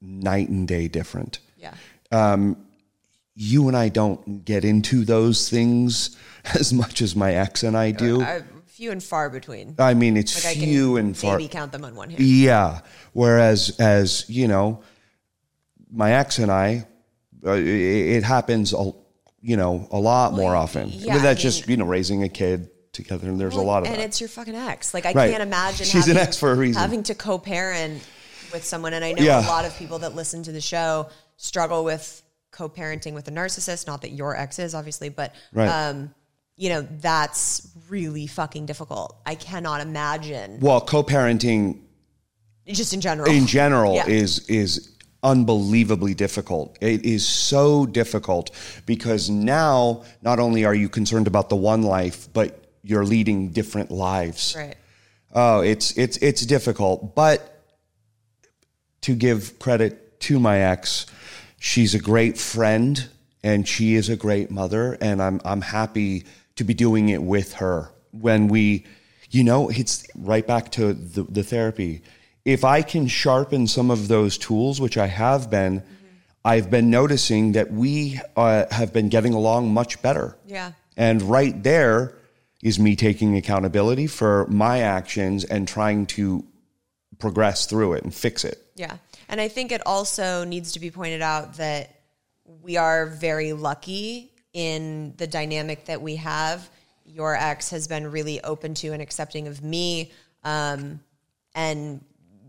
[0.00, 1.38] night and day different
[2.10, 2.54] Yeah.
[3.34, 6.16] you and I don't get into those things
[6.58, 8.22] as much as my ex and I do.
[8.22, 9.74] Uh, few and far between.
[9.78, 11.36] I mean, it's Like few and far.
[11.36, 12.22] maybe count them on one hand.
[12.22, 12.80] Yeah.
[13.12, 14.82] Whereas, as you know,
[15.92, 16.86] my ex and I,
[17.46, 18.92] uh, it, it happens, a,
[19.42, 20.88] you know, a lot more often.
[20.90, 23.60] yeah, but that's I just mean- you know raising a kid together, and there's a
[23.60, 24.04] lot of and that.
[24.04, 24.92] it's your fucking ex.
[24.94, 25.30] Like I Right.
[25.30, 26.80] can't imagine She's an having, ex for a reason.
[26.80, 28.02] Having to co-parent
[28.52, 29.46] with someone, and I know Yeah.
[29.46, 31.08] a lot of people that listen to the show
[31.44, 33.86] struggle with co-parenting with a narcissist.
[33.86, 35.68] Not that your ex is, obviously, but Right.
[35.68, 36.14] um,
[36.56, 39.16] you know that's really fucking difficult.
[39.24, 40.60] I cannot imagine.
[40.60, 41.78] well, co-parenting
[42.66, 43.30] Just in general.
[43.32, 44.06] in general Yeah.
[44.08, 44.90] is is
[45.22, 46.76] unbelievably difficult.
[46.80, 48.50] It is so difficult
[48.86, 53.90] because now not only are you concerned about the one life, but you're leading different
[53.90, 54.54] lives.
[54.56, 54.76] right.
[55.32, 57.62] Oh, it's it's it's difficult, but
[59.02, 61.06] to give credit to my ex,
[61.60, 63.08] she's a great friend
[63.44, 66.24] and she is a great mother and I'm I'm happy
[66.56, 67.92] to be doing it with her.
[68.10, 68.84] When we
[69.30, 72.02] you know, it's right back to the, the therapy.
[72.44, 75.84] If I can sharpen some of those tools, which I have been,
[76.44, 80.36] I've been noticing that we uh, have been getting along much better.
[80.46, 80.72] Yeah.
[80.96, 82.16] And right there
[82.62, 86.44] is me taking accountability for my actions and trying to
[87.18, 88.58] progress through it and fix it.
[88.74, 88.96] Yeah.
[89.30, 92.00] And I think it also needs to be pointed out that
[92.44, 96.68] we are very lucky in the dynamic that we have.
[97.06, 100.10] Your ex has been really open to and accepting of me.
[100.42, 101.00] Um,
[101.54, 102.04] and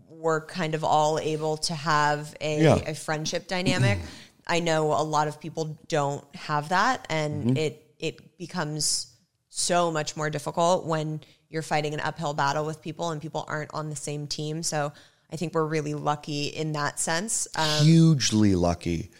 [0.08, 2.74] we're kind of all able to have a, Yeah.
[2.90, 3.98] a friendship dynamic.
[4.46, 9.06] I know a lot of people don't have that, and it it becomes
[9.48, 13.72] so much more difficult when you're fighting an uphill battle with people and people aren't
[13.72, 14.64] on the same team.
[14.64, 14.92] So
[15.32, 17.48] I think we're really lucky in that sense.
[17.56, 19.10] Um, Hugely lucky.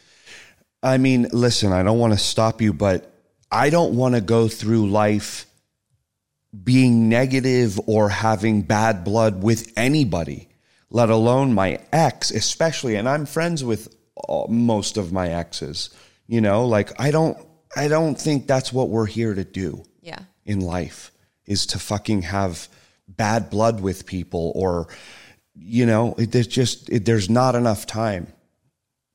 [0.82, 3.10] I mean, listen, I don't want to stop you, but
[3.50, 5.46] I don't want to go through life
[6.64, 10.48] being negative or having bad blood with anybody,
[10.90, 12.96] let alone my ex, especially.
[12.96, 13.94] And I'm friends with
[14.48, 15.88] most of my exes.
[16.26, 17.38] You know, like I don't,
[17.74, 20.18] I don't think that's what we're here to do Yeah.
[20.44, 21.10] in life
[21.46, 22.68] is to fucking have
[23.08, 24.88] bad blood with people or
[25.64, 28.26] you know it, there's just it, there's not enough time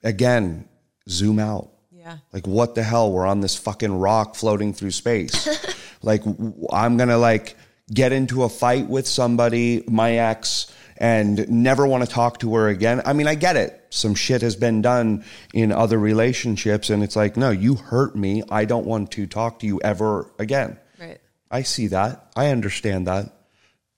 [0.04, 0.68] again
[1.10, 2.18] zoom out Yeah.
[2.34, 5.48] like what the hell we're on this fucking rock floating through space
[6.04, 7.56] like w- i'm gonna like
[7.94, 12.68] get into a fight with somebody my ex and never want to talk to her
[12.70, 17.04] again i mean i get it some shit has been done in other relationships and
[17.04, 20.78] it's like no you hurt me i don't want to talk to you ever again
[21.00, 21.20] Right.
[21.52, 22.32] I see that.
[22.36, 23.32] I understand that.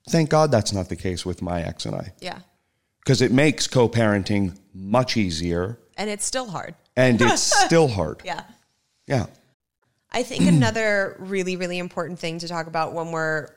[0.10, 2.40] Thank God that's not the case with my ex and I, Yeah.
[3.04, 6.76] because it makes co parenting much easier And it's still hard.
[6.96, 8.22] and it's still hard.
[8.26, 8.44] Yeah.
[9.08, 9.28] Yeah.
[10.12, 13.48] I think another really, really important thing to talk about when we're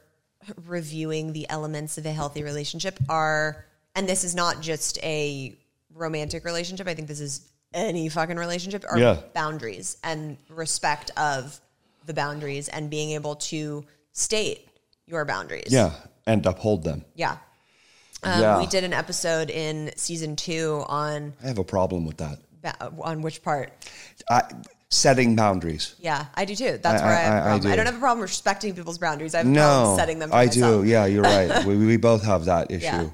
[0.67, 5.57] reviewing the elements of a healthy relationship are, and this is not just a
[5.95, 9.21] romantic relationship, I think this is any fucking relationship, are Yeah.
[9.35, 11.61] boundaries and respect of
[12.05, 14.69] the boundaries and being able to state
[15.07, 15.69] your boundaries.
[15.71, 15.93] Yeah.
[16.27, 17.05] And uphold them.
[17.15, 17.37] Yeah.
[18.23, 18.59] Um, Yeah.
[18.59, 22.39] We did an episode in season two on I have a problem with that.
[22.63, 23.73] ba- on which part?
[24.31, 24.43] I,
[24.89, 25.95] setting boundaries.
[25.99, 26.79] Yeah, I do too.
[26.81, 27.67] That's I- where I, have I- a I problem.
[27.67, 27.77] I, do.
[27.77, 29.35] don't have a problem respecting people's boundaries.
[29.35, 30.33] I have a problem No, setting them.
[30.33, 30.85] I myself.
[30.85, 30.89] do.
[30.89, 31.65] Yeah, you're right.
[31.67, 32.85] we, we both have that issue.
[32.85, 33.09] Yeah.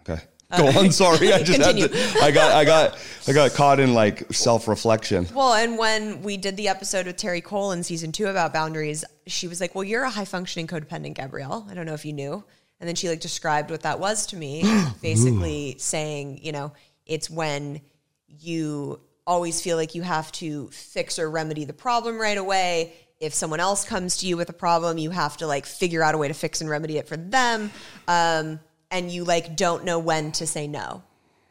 [0.00, 0.20] Okay.
[0.56, 0.92] Go on.
[0.92, 2.18] Sorry, I just had to.
[2.22, 5.26] I got, I got, I got caught in like self reflection.
[5.34, 9.04] Well, and when we did the episode with Terri Cole in season two about boundaries,
[9.26, 11.66] she was like, "Well, you're a high functioning codependent, Gabrielle.
[11.68, 12.44] I don't know if you knew."
[12.78, 14.62] And then she like described what that was to me,
[15.02, 16.72] basically saying, you know,
[17.06, 17.80] it's when
[18.28, 22.92] you always feel like you have to fix or remedy the problem right away.
[23.18, 26.14] If someone else comes to you with a problem, you have to like figure out
[26.14, 27.70] a way to fix and remedy it for them.
[28.06, 31.02] Um, and you like don't know when to say no.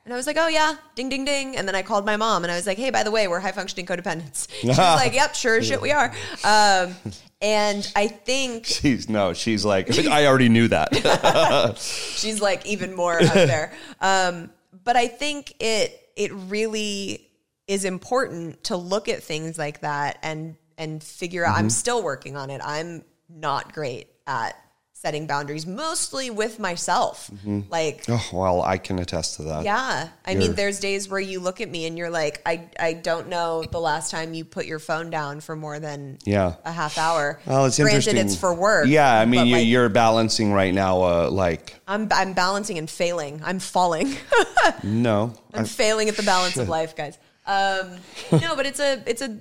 [0.05, 1.57] And I was like, oh yeah, ding, ding, ding.
[1.57, 3.39] And then I called my mom and I was like, hey, by the way, we're
[3.39, 4.47] high functioning codependents.
[4.61, 6.13] She was like, yep, sure as shit we are.
[6.43, 6.95] Um,
[7.41, 9.33] and I think She's no.
[9.33, 11.77] She's like, I already knew that.
[11.79, 13.73] she's like even more up there.
[13.99, 14.51] Um,
[14.83, 17.27] but I think it it really
[17.67, 21.57] is important to look at things like that and and figure out.
[21.57, 22.61] I'm still working on it.
[22.63, 24.55] I'm not great at
[24.97, 27.29] setting boundaries, mostly with myself.
[27.69, 29.63] Like oh well, I can attest to that.
[29.65, 30.07] Yeah.
[30.25, 32.93] I You're- mean, there's days where you look at me and you're like, I, I
[32.93, 36.55] don't know the last time you put your phone down for more than Yeah.
[36.63, 37.39] a half hour.
[37.45, 38.17] Well, it's Granted, interesting.
[38.25, 38.87] it's for work.
[38.87, 41.03] Yeah, I mean, you, like, you're balancing right now.
[41.03, 43.41] Uh, like, I'm, I'm balancing and failing.
[43.43, 44.15] I'm falling.
[44.83, 47.17] no, I'm failing at the balance of life, guys.
[47.45, 47.91] Um,
[48.31, 49.37] no, but it's a, it's a,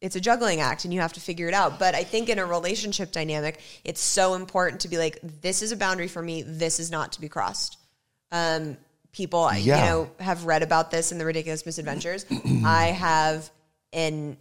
[0.00, 1.78] it's a juggling act and you have to figure it out.
[1.78, 5.72] But I think in a relationship dynamic, it's so important to be like, this is
[5.72, 6.42] a boundary for me.
[6.42, 7.76] This is not to be crossed.
[8.32, 8.76] Um,
[9.12, 12.24] people, you know, have read about this in the ridiculous misadventures.
[12.64, 13.50] I have
[13.92, 14.36] an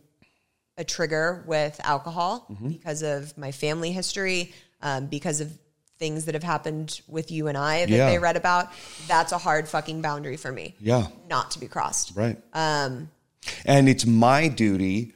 [0.78, 2.69] a trigger with alcohol Mm-hmm.
[2.69, 5.52] because of my family history, um, because of
[5.98, 8.10] things that have happened with you and I that Yeah.
[8.10, 8.69] they read about.
[9.10, 10.76] That's a hard fucking boundary for me.
[10.80, 12.15] yeah, Not to be crossed.
[12.15, 12.38] right.
[12.54, 13.10] Um,
[13.65, 15.12] and it's my duty,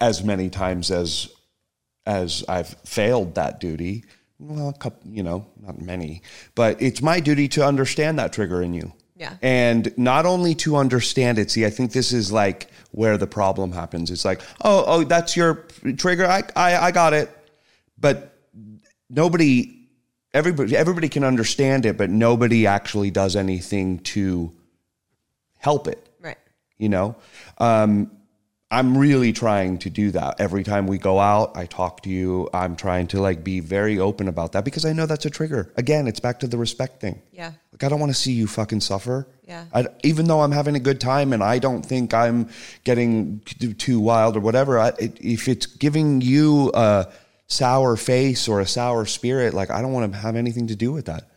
[0.00, 1.28] as many times as
[2.04, 4.04] as I've failed that duty.
[4.38, 6.22] Well, a couple, you know, not many,
[6.56, 8.92] but it's my duty to understand that trigger in you.
[9.14, 9.36] Yeah.
[9.40, 11.48] And not only to understand it.
[11.48, 14.10] See, I think this is like where the problem happens.
[14.10, 15.66] It's like, oh, oh, that's your
[15.96, 16.26] trigger.
[16.26, 17.30] I, I, I got it.
[17.96, 18.36] But
[19.08, 19.86] nobody,
[20.34, 24.52] everybody, everybody can understand it, but nobody actually does anything to
[25.62, 26.38] help it right.
[26.76, 27.16] you know
[27.58, 28.10] um,
[28.72, 32.48] i'm really trying to do that every time we go out i talk to you
[32.52, 35.70] i'm trying to like be very open about that because i know that's a trigger
[35.76, 37.52] again it's back to the respect thing Yeah.
[37.72, 39.66] like i don't want to see you fucking suffer Yeah.
[39.74, 42.48] I, even though i'm having a good time and i don't think i'm
[42.84, 43.40] getting
[43.78, 47.12] too, wild or whatever I, it, if it's giving you a
[47.46, 50.90] sour face or a sour spirit like i don't want to have anything to do
[50.92, 51.28] with that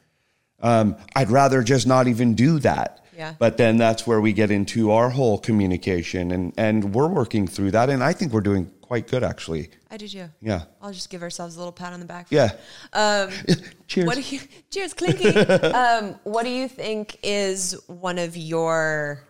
[0.62, 3.04] um, I'd rather just not even do that.
[3.15, 3.36] Yeah.
[3.39, 7.71] But then that's where we get into our whole communication, and and we're working through
[7.71, 9.69] that, and I think we're doing quite good actually.
[9.89, 10.29] I did you.
[10.42, 10.63] Yeah.
[10.81, 12.27] I'll just give ourselves a little pat on the back.
[12.29, 12.52] Yeah.
[12.94, 13.29] Um,
[13.87, 14.06] Cheers.
[14.08, 14.39] What do you,
[14.69, 15.27] cheers, clinky.
[15.29, 19.23] um, what do you think is one of your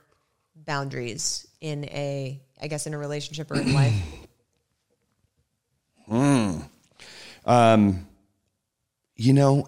[0.56, 3.94] boundaries in a, I guess, in a relationship or in life?
[6.08, 6.58] Hmm.
[7.48, 8.06] Um
[9.16, 9.66] you know,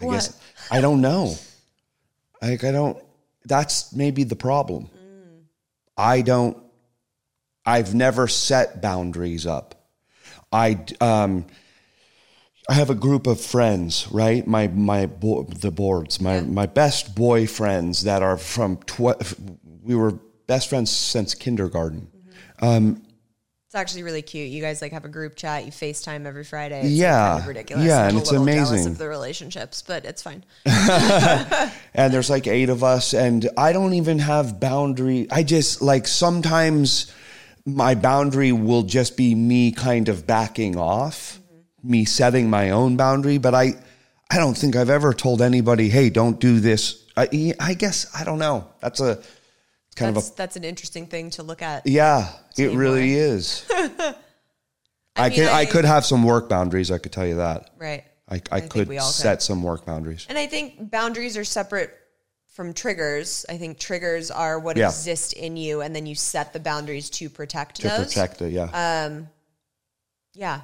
[0.00, 0.12] I What?
[0.12, 0.38] guess
[0.70, 1.34] I don't know.
[2.44, 3.02] Like I don't.
[3.46, 4.90] That's maybe the problem.
[5.96, 6.56] I don't.
[7.66, 9.88] I've never set boundaries up.
[10.52, 11.46] I um,
[12.68, 14.46] I have a group of friends, right?
[14.46, 19.16] My my bo- the boards, my my best boyfriends that are from tw-
[19.82, 20.12] we were
[20.46, 22.08] best friends since kindergarten.
[23.74, 24.50] It's actually really cute.
[24.50, 25.64] You guys like have a group chat.
[25.64, 26.82] You FaceTime every Friday.
[26.82, 27.30] It's Yeah.
[27.30, 27.84] kind of ridiculous.
[27.84, 28.86] Yeah, I'm and it's amazing.
[28.86, 30.44] of the relationships, but it's fine.
[31.94, 36.06] and there's like eight of us and i don't even have boundary i just like
[36.06, 37.12] sometimes
[37.64, 41.90] my boundary will just be me kind of backing off mm-hmm.
[41.90, 43.72] me setting my own boundary but i
[44.30, 48.24] i don't think i've ever told anybody hey don't do this i, I guess i
[48.24, 49.22] don't know that's a
[49.94, 51.86] kind That's of that's an interesting thing to look at.
[51.86, 52.28] yeah
[52.58, 53.64] it really is
[55.16, 57.70] i, mean, could I, I- could have some work boundaries i could tell you that
[57.78, 58.04] Right.
[58.28, 61.90] i, I, think could set some work boundaries And I think boundaries are separate
[62.48, 63.44] from triggers.
[63.48, 64.86] I think triggers are what Yeah.
[64.86, 68.06] exist in you, and then you set the boundaries to protect to those.
[68.06, 68.70] protect it yeah
[69.06, 69.28] um,
[70.34, 70.60] Yeah,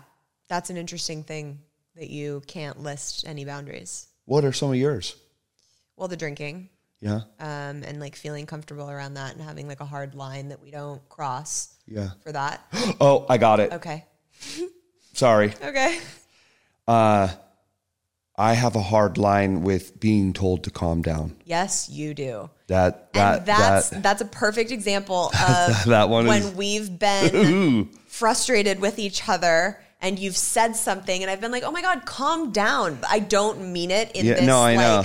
[0.49, 1.59] that's an interesting thing
[1.97, 4.07] that you can't list any boundaries.
[4.25, 5.17] what are some of yours
[5.97, 6.69] Well, the drinking,
[7.01, 10.61] yeah um, and like feeling comfortable around that, and having like a hard line that
[10.63, 12.63] we don't cross yeah for that.
[13.01, 14.05] oh i got it Okay.
[15.13, 15.99] sorry Okay.
[16.89, 17.29] Uh,
[18.37, 21.37] I have a hard line with being told to calm down.
[21.45, 22.49] Yes, you do.
[22.69, 26.99] That that and that's that that's a perfect example of that one when is we've
[26.99, 31.83] been frustrated with each other and you've said something and I've been like, "Oh my
[31.83, 35.05] god, calm down." But I don't mean it in Yeah, this no, I know.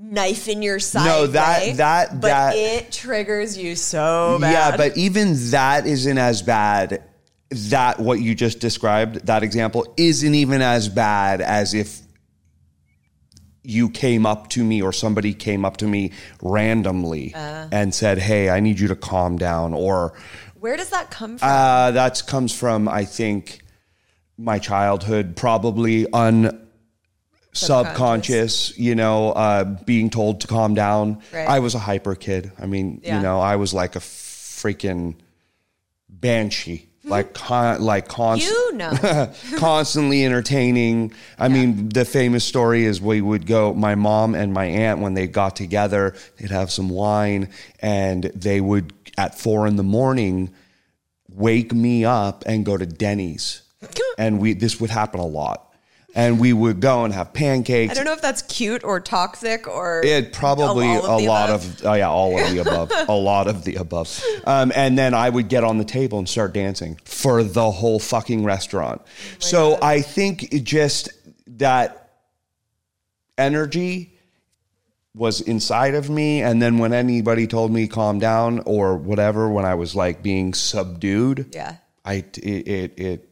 [0.00, 1.04] Knife in your side.
[1.04, 4.52] No, that- way, that- but that- it triggers you so bad.
[4.52, 7.02] yeah, but even that isn't as bad.
[7.50, 12.00] That what you just described, that example, isn't even as bad as if
[13.64, 17.66] you came up to me or somebody came up to me randomly Uh.
[17.72, 20.12] and said, "Hey, I need you to calm down," or
[20.60, 21.48] where does that come from?
[21.48, 23.60] Uh, that comes from, I think,
[24.38, 26.58] my childhood, probably un
[27.52, 31.20] subconscious, you know, uh, being told to calm down.
[31.32, 31.48] Right.
[31.48, 32.52] I was a hyper kid.
[32.58, 33.16] I mean, Yeah.
[33.16, 35.14] you know, I was like a freaking
[36.08, 36.84] banshee.
[37.04, 39.32] Like, con- like constant, you know.
[39.56, 41.12] constantly entertaining.
[41.38, 45.14] I mean, the famous story is we would go, my mom and my aunt, when
[45.14, 47.48] they got together, they'd have some wine
[47.80, 50.50] and they would, at four in the morning,
[51.30, 53.62] wake me up and go to Denny's.
[54.18, 55.67] and we, this would happen a lot.
[56.18, 57.92] And we would go and have pancakes.
[57.92, 61.64] I don't know if that's cute or toxic or It probably of a lot above.
[61.80, 64.20] of oh yeah, all of the above, a lot of the above.
[64.44, 68.00] Um, and then I would get on the table and start dancing for the whole
[68.00, 69.00] fucking restaurant.
[69.38, 71.08] so I think just
[71.58, 72.10] that
[73.36, 74.14] energy
[75.14, 79.64] was inside of me, and then when anybody told me calm down or whatever, when
[79.64, 81.76] I was like being subdued, Yeah.
[82.04, 83.28] I it it, it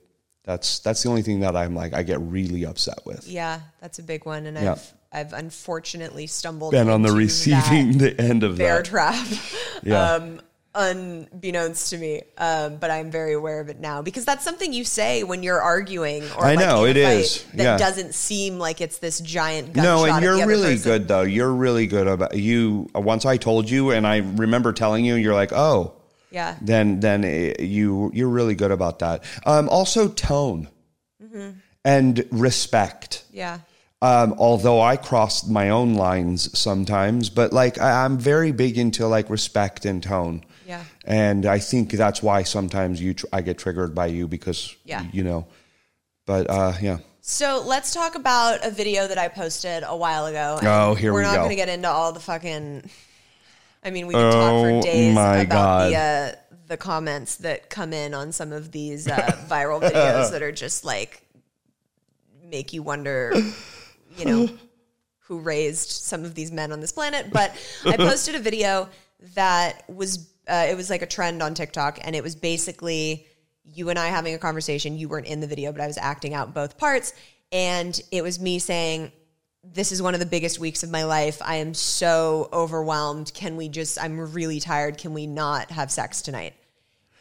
[0.46, 3.28] that's that's the only thing that I'm like I get really upset with.
[3.28, 4.72] Yeah, that's a big one and Yeah.
[4.72, 8.84] I've I've unfortunately stumbled Been on the receiving the end of bear that.
[8.86, 9.26] trap.
[9.82, 10.12] Yeah.
[10.14, 10.40] um,
[10.74, 12.22] unbeknownst to me.
[12.38, 15.60] Um, but I'm very aware of it now because that's something you say when you're
[15.60, 17.44] arguing or I like know, it is.
[17.54, 17.76] That Yeah.
[17.78, 20.90] doesn't seem like it's this giant No, and you're really person.
[20.92, 21.22] good though.
[21.22, 22.88] You're really good about you.
[22.94, 25.94] Once I told you, and I remember telling you, you're like, oh,
[26.36, 26.56] Yeah.
[26.60, 29.24] then then it, you you're really good about that.
[29.46, 30.68] Um, also tone
[31.84, 33.24] and respect.
[33.32, 33.60] Yeah.
[34.02, 39.06] Um, although I cross my own lines sometimes, but like I, I'm very big into
[39.06, 40.44] like respect and tone.
[40.66, 40.82] Yeah.
[41.04, 45.04] and I think that's why sometimes you tr- I get triggered by you because Yeah.
[45.12, 45.46] you know.
[46.26, 46.98] But uh, yeah.
[47.20, 50.58] So let's talk about a video that I posted a while ago.
[50.62, 52.90] Oh, here we're We're not going to get into all the fucking.
[53.86, 56.32] I mean, we could talk Oh, for days my about the uh,
[56.66, 59.16] the comments that come in on some of these uh,
[59.48, 61.22] viral videos that are just like
[62.42, 63.32] make you wonder,
[64.18, 64.48] you know,
[65.20, 67.30] who raised some of these men on this planet.
[67.32, 68.88] But I posted a video
[69.34, 73.24] that was uh, it was like a trend on TikTok, and it was basically
[73.62, 74.98] you and I having a conversation.
[74.98, 77.14] You weren't in the video, but I was acting out both parts,
[77.52, 79.12] and it was me saying.
[79.72, 81.40] This is one of the biggest weeks of my life.
[81.44, 83.32] I am so overwhelmed.
[83.34, 84.00] Can we just?
[84.02, 84.98] I'm really tired.
[84.98, 86.54] Can we not have sex tonight?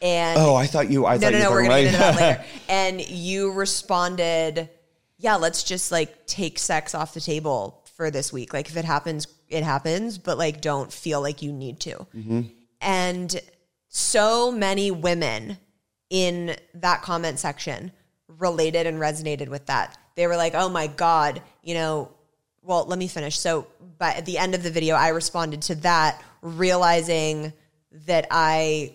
[0.01, 1.05] And Oh, I thought you.
[1.05, 2.43] I no, thought no, you no, were we're gonna get into that later.
[2.69, 4.69] And you responded,
[5.17, 8.53] "Yeah, let's just like take sex off the table for this week.
[8.53, 12.41] Like if it happens, it happens, but like don't feel like you need to." Mm-hmm.
[12.81, 13.41] And
[13.89, 15.57] so many women
[16.09, 17.91] in that comment section
[18.27, 19.97] related and resonated with that.
[20.15, 22.11] They were like, "Oh my god, you know."
[22.65, 23.37] Well, let me finish.
[23.37, 23.67] So,
[23.99, 27.53] but at the end of the video, I responded to that, realizing
[28.07, 28.93] that I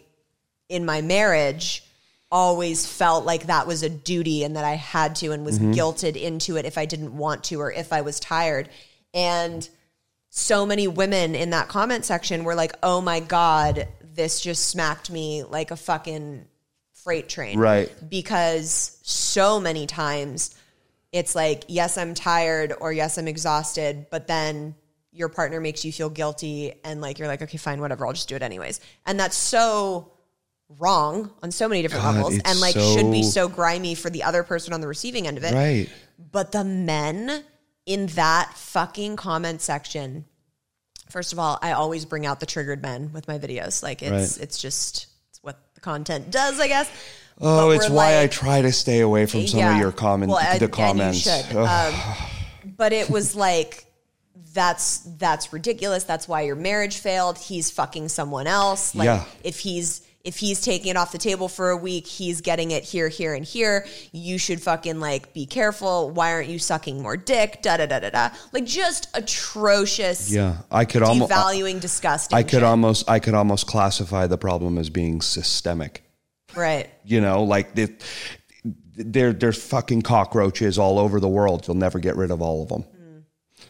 [0.69, 1.85] in my marriage
[2.33, 5.73] always felt like that was a duty and that I had to and was mm-hmm.
[5.73, 8.69] guilted into it if I didn't want to or if I was tired.
[9.13, 9.69] And
[10.31, 15.11] so many women in that comment section were like, "Oh my god, this just smacked
[15.11, 16.45] me like a fucking
[16.93, 17.93] freight train." Right.
[18.09, 20.55] Because so many times
[21.13, 24.75] it's like, "Yes, I'm tired," or "Yes, I'm exhausted," but then
[25.13, 28.29] your partner makes you feel guilty and like you're like, "Okay, fine, whatever, I'll just
[28.29, 30.13] do it anyways." And that's so
[30.79, 34.09] wrong on so many different God, levels and like should be so- so grimy for
[34.09, 35.53] the other person on the receiving end of it.
[35.53, 35.89] Right.
[36.31, 37.43] But the men
[37.87, 40.27] in that fucking comment section,
[41.09, 43.83] first of all, I always bring out the triggered men with my videos.
[43.83, 44.45] Like it's Right.
[44.45, 46.89] it's just it's what the content does, I guess.
[47.41, 49.75] Oh, But it's why I try to stay away from some Yeah.
[49.75, 51.27] of your comment, Well, the comments.
[51.55, 51.95] Um,
[52.77, 53.87] but it was like
[54.53, 56.05] that's that's ridiculous.
[56.05, 57.39] That's why your marriage failed.
[57.39, 58.95] He's fucking someone else.
[58.95, 59.25] Like Yeah.
[59.45, 62.85] if he's if he's taking it off the table for a week, he's getting it
[62.85, 63.87] here, here, and here.
[64.13, 66.11] You should fucking like be careful.
[66.11, 67.63] Why aren't you sucking more dick?
[67.63, 68.31] Da da da da da.
[68.53, 71.31] Like just atrocious, yeah, I could almost.
[71.33, 72.37] devaluing, disgusting.
[72.37, 72.63] I could shit.
[72.65, 73.09] almost.
[73.09, 76.03] I could almost classify the problem as being systemic.
[76.55, 76.91] Right.
[77.05, 77.93] You know, like the,
[78.97, 81.67] there, there's fucking cockroaches all over the world.
[81.67, 82.83] You'll never get rid of all of them.
[82.83, 83.23] Mm.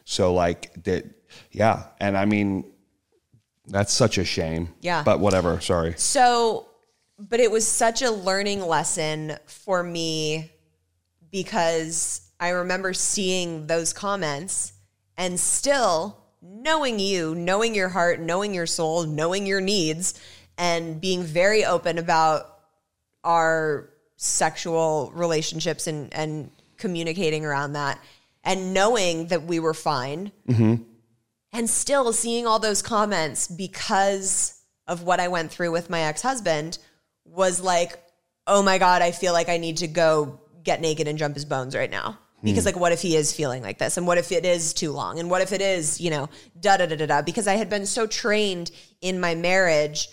[0.04, 1.04] So, like that,
[1.50, 1.84] yeah.
[2.00, 2.70] And I mean,
[3.66, 4.74] that's such a shame.
[4.80, 5.02] Yeah.
[5.02, 5.60] But whatever.
[5.60, 5.94] Sorry.
[5.96, 6.68] So,
[7.18, 10.50] but it was such a learning lesson for me
[11.30, 14.72] because I remember seeing those comments
[15.16, 20.18] and still knowing you, knowing your heart, knowing your soul, knowing your needs,
[20.56, 22.49] and being very open about
[23.24, 27.98] our sexual relationships and, and communicating around that
[28.44, 30.82] and knowing that we were fine mm-hmm.
[31.52, 36.22] and still seeing all those comments because of what I went through with my ex
[36.22, 36.78] husband
[37.24, 38.02] was like,
[38.46, 41.44] oh my God, I feel like I need to go get naked and jump his
[41.44, 42.18] bones right now.
[42.40, 42.46] Hmm.
[42.46, 43.96] Because, like, what if he is feeling like this?
[43.96, 45.18] And what if it is too long?
[45.18, 47.22] And what if it is, you know, da da da da da?
[47.22, 50.08] Because I had been so trained in my marriage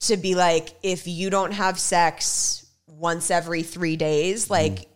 [0.00, 4.52] to be like, if you don't have sex once every three days, mm-hmm.
[4.52, 4.86] like,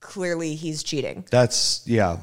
[0.00, 1.24] clearly he's cheating.
[1.30, 2.18] That's yeah.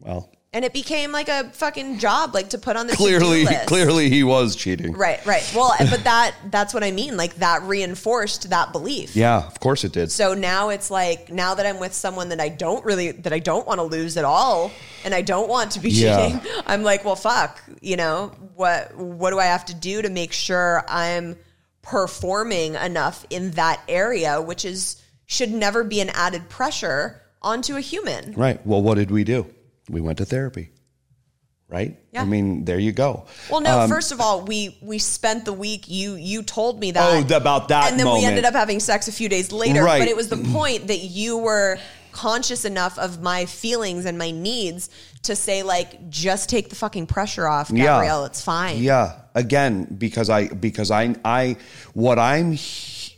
[0.00, 4.10] Well, And it became like a fucking job, like to put on the clearly, clearly
[4.10, 4.92] he was cheating.
[4.92, 5.50] Right, right.
[5.54, 7.16] Well, but that that's what I mean.
[7.16, 9.16] Like that reinforced that belief.
[9.16, 10.10] Yeah, of course it did.
[10.10, 13.38] So now it's like now that I'm with someone that I don't really that I
[13.38, 14.72] don't want to lose at all
[15.04, 16.28] and I don't want to be Yeah.
[16.28, 20.10] cheating, I'm like, well fuck, you know, what what do I have to do to
[20.10, 21.36] make sure I'm
[21.82, 27.80] performing enough in that area, which is should never be an added pressure onto a
[27.80, 28.32] human.
[28.32, 28.64] Right.
[28.66, 29.46] Well, what did we do?
[29.88, 30.70] We went to therapy.
[31.68, 31.98] Right?
[32.12, 32.20] Yeah.
[32.20, 33.24] I mean, there you go.
[33.50, 33.80] Well, no.
[33.80, 35.88] Um, first of all, we we spent the week.
[35.88, 37.30] You you told me that.
[37.30, 39.82] Oh, about that and then we ended up having sex a few days later.
[39.82, 39.98] Right.
[39.98, 41.78] But it was the point that you were
[42.12, 44.90] conscious enough of my feelings and my needs
[45.22, 48.24] to say like, just take the fucking pressure off, Gabrielle.
[48.24, 48.78] It's fine.
[48.78, 49.20] Yeah.
[49.34, 51.56] Again, because I because I I
[51.94, 53.16] what I'm he-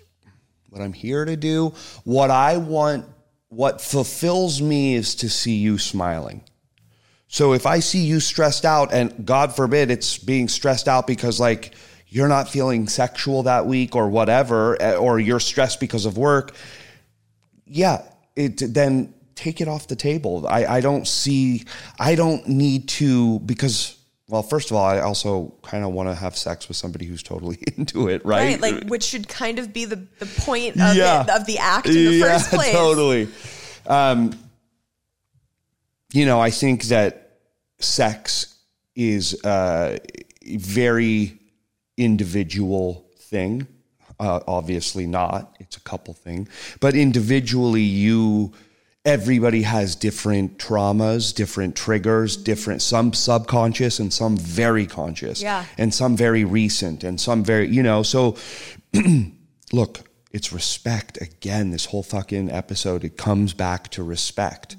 [0.69, 3.07] what I'm here to do, what I want,
[3.49, 6.43] what fulfills me is to see you smiling.
[7.29, 11.41] So if I see you stressed out, and God forbid it's being stressed out because
[11.41, 11.75] like
[12.09, 16.55] you're not feeling sexual that week or whatever, eh, or you're stressed because of work,
[17.67, 18.03] yeah,
[18.37, 20.47] it then take it off the table.
[20.49, 21.65] I, I don't see,
[21.99, 23.99] I don't need to because.
[24.27, 27.23] Well, first of all, I also kind of want to have sex with somebody who's
[27.23, 28.59] totally into it, right?
[28.59, 31.25] Right, like which should kind of be the, the point of, Yeah.
[31.25, 32.73] it, of the act in the yeah, first place.
[32.73, 33.29] totally.
[33.87, 34.33] Um,
[36.15, 37.39] you know, I think that
[37.81, 38.57] sex
[38.97, 39.99] is a
[40.57, 41.39] very
[41.99, 43.67] individual thing.
[44.19, 45.55] Uh, obviously not.
[45.61, 46.49] It's a couple thing,
[46.81, 48.53] but individually, you
[49.05, 55.65] everybody has different traumas, different triggers, different some subconscious and some very conscious, Yeah.
[55.77, 58.03] and some very recent, and some very you know.
[58.03, 58.37] So
[59.73, 60.01] look,
[60.33, 61.71] it's respect again.
[61.71, 64.77] This whole fucking episode, it comes back to respect.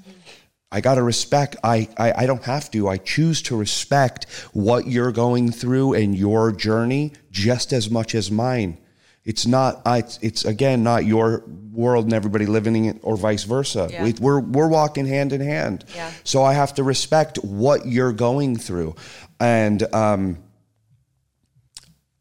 [0.72, 1.56] I gotta respect.
[1.62, 2.88] I, I I don't have to.
[2.88, 8.30] I choose to respect what you're going through and your journey just as much as
[8.30, 8.78] mine.
[9.26, 9.82] It's not.
[9.84, 10.04] I.
[10.22, 13.88] It's again not your world and everybody living in it, or vice versa.
[13.90, 14.04] Yeah.
[14.04, 15.84] We, we're we're walking hand in hand.
[15.94, 16.10] Yeah.
[16.22, 18.94] So I have to respect what you're going through,
[19.40, 20.38] and um,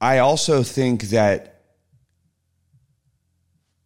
[0.01, 1.61] I also think that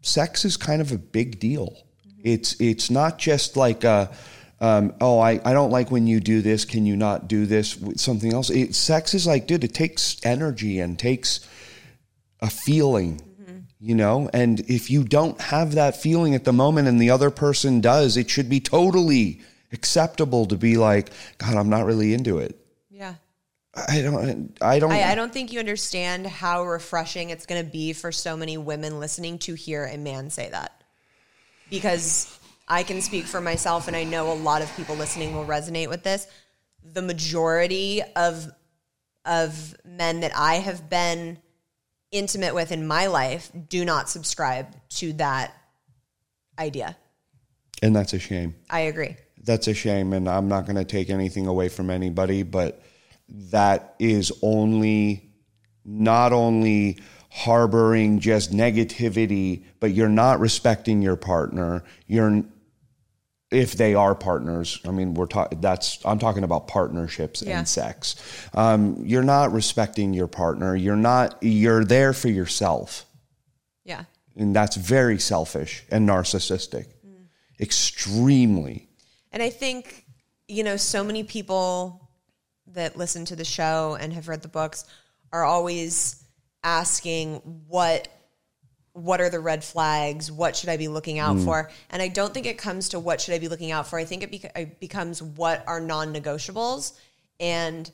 [0.02, 1.78] sex is kind of a big deal.
[2.24, 4.12] It's it's not just like a,
[4.60, 6.66] um, oh I, I don't like when you do this.
[6.66, 8.50] Can you not do this something else?
[8.50, 11.42] It, sex is like, dude, it takes energy and takes
[12.42, 13.22] a feeling.
[13.80, 14.30] you know?
[14.34, 18.18] And if you don't have that feeling at the moment and the other person does,
[18.18, 22.60] it should be totally acceptable to be like, God, I'm not really into it.
[22.90, 23.16] Yeah.
[23.76, 27.72] I don't, I don't, I, I don't think you understand how refreshing it's going to
[27.72, 30.84] be for so many women listening to hear a man say that.
[31.70, 35.46] Because I can speak for myself, and I know a lot of people listening will
[35.46, 36.28] resonate with this.
[36.94, 38.52] The majority of
[39.26, 41.38] of men that I have been
[42.12, 45.54] intimate with in my life do not subscribe to that
[46.58, 46.98] idea.
[47.82, 48.56] and that's a shame.
[48.70, 49.16] I agree.
[49.44, 50.12] That's a shame.
[50.14, 52.82] And I'm not going to take anything away from anybody, but
[53.30, 55.30] that is only,
[55.86, 56.98] not only
[57.32, 61.84] harboring just negativity, but you're not respecting your partner.
[62.08, 62.44] You're,
[63.52, 67.60] if they are partners, I mean, we're talking, that's, I'm talking about partnerships Yeah.
[67.60, 68.16] and sex.
[68.54, 70.76] Um, you're not respecting your partner.
[70.76, 73.06] You're not, you're there for yourself.
[73.86, 74.04] Yeah.
[74.36, 76.86] And that's very selfish and narcissistic.
[77.60, 78.88] Extremely.
[79.32, 80.06] And I think,
[80.48, 82.10] you know, so many people
[82.68, 84.86] that listen to the show and have read the books
[85.34, 86.24] are always
[86.64, 87.36] asking
[87.68, 88.08] what
[89.00, 90.32] what are the red flags?
[90.32, 91.46] What should I be looking out mm.
[91.46, 91.72] for?
[91.90, 93.98] And I don't think it comes to what should I be looking out for.
[93.98, 96.94] I think it, bec- it becomes what are non-negotiables.
[97.40, 97.90] And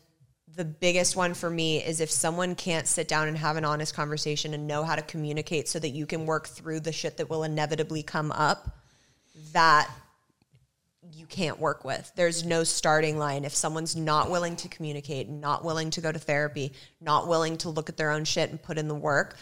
[0.55, 3.93] the biggest one for me is if someone can't sit down and have an honest
[3.93, 7.29] conversation and know how to communicate so that you can work through the shit that
[7.29, 8.77] will inevitably come up,
[9.51, 9.89] that
[11.13, 12.11] you can't work with.
[12.15, 13.45] There's no starting line.
[13.45, 17.69] If someone's not willing to communicate, not willing to go to therapy, not willing to
[17.69, 19.37] look at their own shit and put in the work,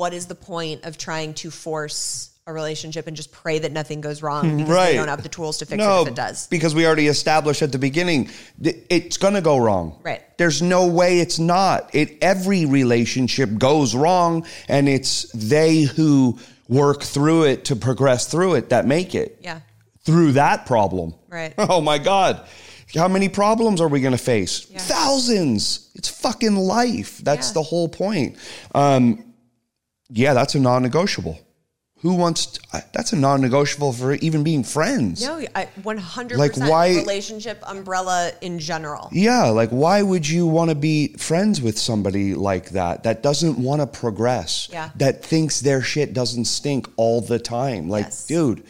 [0.00, 4.00] what is the point of trying to force a relationship and just pray that nothing
[4.00, 4.90] goes wrong because Right.
[4.92, 6.46] they don't have the tools to fix no, it if it does?
[6.46, 8.30] because we already established at the beginning
[8.62, 9.98] it's going to go wrong.
[10.02, 10.22] Right.
[10.38, 11.94] There's no way it's not.
[11.94, 18.54] It every relationship goes wrong, and it's they who work through it to progress through
[18.54, 19.38] it that make it.
[19.42, 19.60] Yeah.
[20.06, 21.12] Through that problem.
[21.28, 21.52] Right.
[21.58, 22.40] Oh my God.
[22.94, 24.60] How many problems are we going to face?
[24.64, 25.90] Thousands.
[25.94, 27.18] It's fucking life.
[27.18, 27.54] That's Yeah.
[27.54, 28.36] the whole point.
[28.74, 29.24] Um,
[30.10, 31.38] yeah, that's a non-negotiable.
[32.02, 32.46] Who wants?
[32.46, 35.22] To, that's a non-negotiable for even being friends.
[35.22, 39.10] No, 100% Like, why- relationship umbrella in general.
[39.12, 43.58] Yeah, like why would you want to be friends with somebody like that that doesn't
[43.58, 44.68] want to progress?
[44.72, 44.88] Yeah.
[44.96, 47.90] That thinks their shit doesn't stink all the time.
[47.90, 48.26] Like, Yes.
[48.26, 48.64] dude,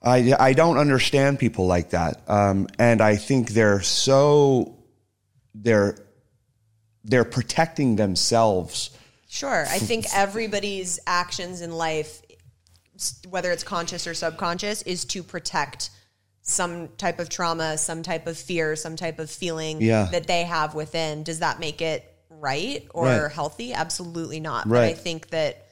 [0.00, 2.22] I I don't understand people like that.
[2.28, 4.76] Um, and I think they're so
[5.52, 5.98] they're
[7.02, 8.90] they're protecting themselves.
[9.32, 9.64] Sure.
[9.66, 12.20] I think everybody's actions in life,
[13.30, 15.88] whether it's conscious or subconscious, is to protect
[16.42, 20.08] some type of trauma, some type of fear, some type of feeling Yeah.
[20.12, 21.22] that they have within.
[21.22, 23.32] Does that make it right or Right.
[23.32, 23.72] healthy?
[23.72, 24.68] Absolutely not.
[24.68, 25.66] But I think that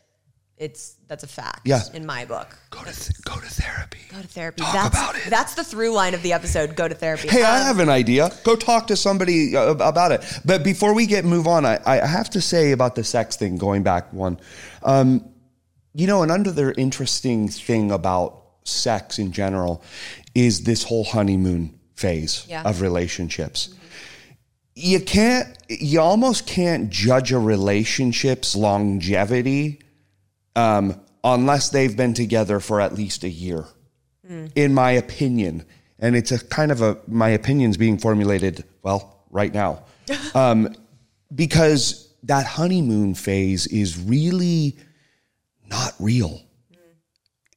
[0.61, 1.81] it's that's a fact Yeah.
[1.95, 2.57] in my book.
[2.71, 3.99] Go to th- go to therapy.
[4.13, 4.61] Go to therapy.
[4.63, 5.23] Talk that's, about it.
[5.31, 6.77] That's the through line of the episode.
[6.77, 7.29] Go to therapy.
[7.29, 8.31] Hey, I Um, have an idea.
[8.45, 10.23] Go talk to somebody uh, about it.
[10.45, 13.57] But before we get move on, I, I have to say about the sex thing.
[13.57, 14.39] Going back one,
[14.83, 15.25] um,
[15.95, 19.83] you know, another interesting thing about sex in general
[20.35, 22.63] is this whole honeymoon phase Yeah.
[22.65, 23.71] of relationships.
[24.77, 25.49] You can't.
[25.69, 29.81] You almost can't judge a relationship's longevity
[30.61, 33.67] um, unless they've been together for at least a year
[34.55, 35.65] in my opinion,
[35.99, 39.83] and it's a kind of a my opinion's being formulated well right now,
[40.35, 40.75] um,
[41.35, 44.77] because that honeymoon phase is really
[45.69, 46.41] not real.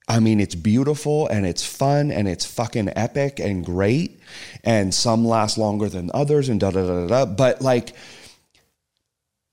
[0.08, 4.20] I mean, it's beautiful and it's fun and it's fucking epic and great,
[4.64, 7.08] and some last longer than others and da da da da.
[7.08, 7.26] da.
[7.26, 7.94] But like,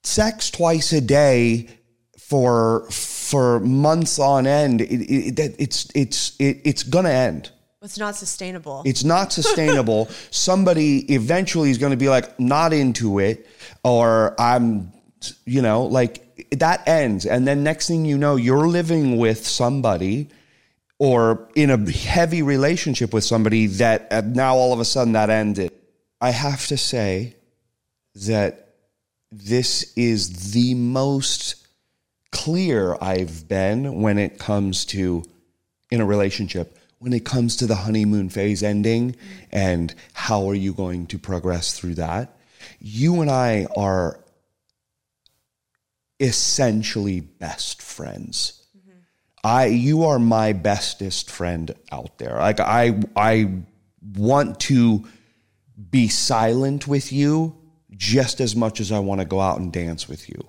[0.02, 1.68] sex twice a day
[2.30, 7.50] for for months on end, it, it, that it's it's it, it's gonna end.
[7.82, 8.82] It's not sustainable.
[8.86, 10.08] It's not sustainable.
[10.30, 13.48] Somebody eventually is going to be like, not into it,
[13.82, 14.92] or I'm,
[15.44, 17.26] you know, like that ends.
[17.26, 20.28] And then next thing you know, you're living with somebody
[20.98, 25.30] or in a heavy relationship with somebody that uh, now all of a sudden that
[25.30, 25.72] ended.
[26.20, 27.34] I have to say
[28.26, 28.68] that
[29.32, 31.59] this is the most
[32.32, 35.24] clear I've been when it comes to
[35.90, 39.16] in a relationship when it comes to the honeymoon phase ending
[39.50, 42.36] and how are you going to progress through that?
[42.78, 44.20] You and I are
[46.20, 48.66] essentially best friends.
[48.76, 48.98] Mm-hmm.
[49.42, 52.36] I you are my bestest friend out there.
[52.36, 53.50] Like I I
[54.14, 55.08] want to
[55.90, 57.56] be silent with you
[57.96, 60.46] just as much as I want to go out and dance with you.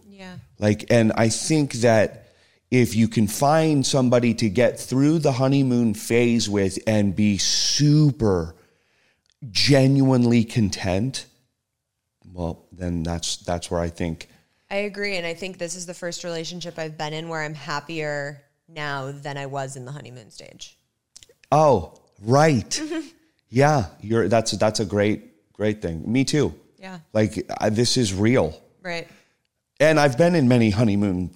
[0.61, 2.27] Like, and I think that
[2.69, 8.55] if you can find somebody to get through the honeymoon phase with and be super
[9.49, 11.25] genuinely content,
[12.31, 14.29] well, then that's that's where I think
[14.69, 15.17] I agree.
[15.17, 19.11] And I think this is the first relationship I've been in where I'm happier now
[19.11, 20.77] than I was in the honeymoon stage.
[21.51, 22.81] Oh, right.
[23.49, 26.09] yeah, you're that's that's a great great thing.
[26.09, 26.53] Me too.
[26.77, 26.99] Yeah.
[27.13, 28.57] Like I, this is real.
[28.81, 29.07] Right.
[29.81, 31.31] And I've been in many honeymoon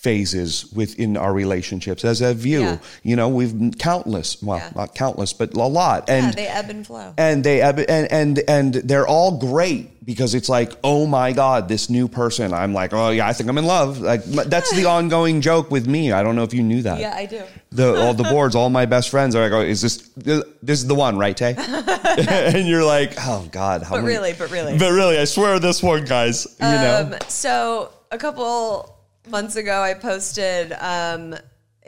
[0.00, 2.60] phases within our relationships as have you.
[2.60, 2.78] Yeah.
[3.02, 4.70] You know, we've countless, well, Yeah.
[4.76, 6.04] not countless, but a lot.
[6.08, 7.14] Yeah, And they ebb and flow.
[7.18, 11.68] and they ebb- and and and they're all great because it's like oh my god
[11.68, 14.86] this new person i'm like oh yeah i think i'm in love like that's the
[14.96, 17.42] ongoing joke with me i don't know if you knew that Yeah, I do.
[17.72, 20.86] the all the boards all my best friends are like oh is this this is
[20.86, 21.54] the one right tay
[22.16, 24.78] and you're like oh god how But many- really, but really.
[24.78, 28.96] but really i swear this one guys you know Um, so a couple
[29.30, 31.34] months ago, I posted um,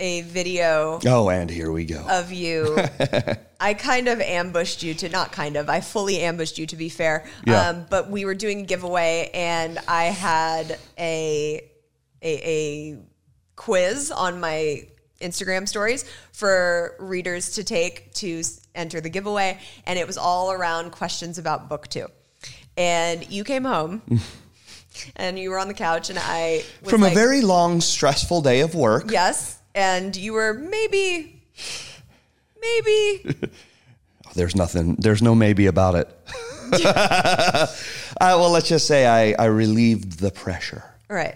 [0.00, 2.76] a video oh and here we go of you.
[3.60, 5.68] I kind of ambushed you to not kind of.
[5.68, 7.26] I fully ambushed you to be fair.
[7.46, 7.68] Yeah.
[7.68, 11.60] Um, but we were doing a giveaway, and I had a
[12.22, 12.98] a, a
[13.56, 14.86] quiz on my
[15.20, 18.42] Instagram stories for readers to take to
[18.74, 22.06] enter the giveaway, and it was all around questions about book two.
[22.76, 24.02] And you came home.
[25.16, 28.42] And you were on the couch, and I was from like, a very long stressful
[28.42, 31.42] day of work yes, and you were maybe,
[32.60, 33.36] maybe
[34.34, 36.08] there's nothing there's no maybe about it
[36.84, 37.66] uh,
[38.20, 41.34] well let's just say i i relieved the pressure All right.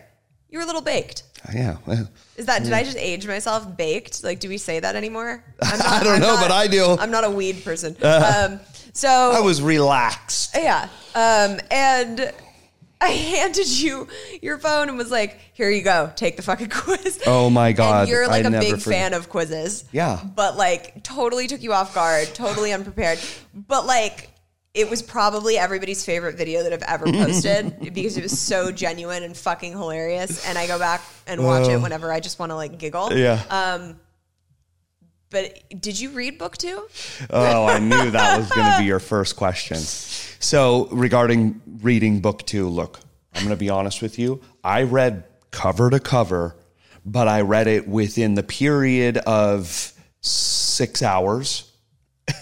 [0.51, 1.25] You were a little baked.
[1.53, 3.77] yeah well, Is that, did I just age myself?
[3.77, 4.23] Baked?
[4.23, 5.43] Like, do we say that anymore?
[5.63, 6.97] I'm I don't know, but I do.
[6.99, 7.97] I'm not a weed person.
[8.03, 8.61] Um,
[8.93, 10.55] so, I was relaxed.
[10.55, 10.89] yeah.
[11.17, 12.33] Um, and
[13.05, 14.09] I handed you
[14.43, 16.13] your phone and was like, here you go.
[16.17, 17.23] Take the fucking quiz.
[17.27, 19.85] Oh my God, And you're like I a big forget- fan of quizzes.
[19.93, 20.21] Yeah.
[20.35, 23.19] But like, totally took you off guard, totally unprepared.
[23.55, 24.31] But like,
[24.73, 29.23] it was probably everybody's favorite video that I've ever posted because it was so genuine
[29.23, 30.45] and fucking hilarious.
[30.47, 33.11] And I go back and watch it whenever I just want to like giggle.
[33.13, 33.15] Oh.
[33.15, 33.41] Yeah.
[33.51, 34.01] Um,
[35.31, 36.87] But did you read book two?
[37.31, 39.77] oh, I knew that was going to be your first question.
[39.77, 43.01] So, regarding reading book two, look,
[43.35, 44.41] I'm going to be honest with you.
[44.63, 46.57] I read cover to cover,
[47.05, 51.73] but I read it within the period of six hours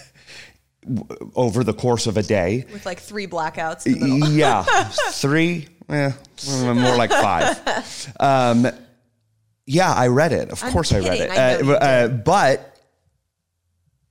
[1.35, 2.65] over the course of a day.
[2.71, 4.29] With like three blackouts in the middle.
[4.29, 4.63] Yeah,
[5.11, 6.11] three, eh,
[6.47, 8.13] more like five.
[8.19, 8.67] Um,
[9.65, 10.49] yeah, I read it.
[10.49, 11.31] Of I'm course, I read it.
[11.31, 12.72] I you uh, but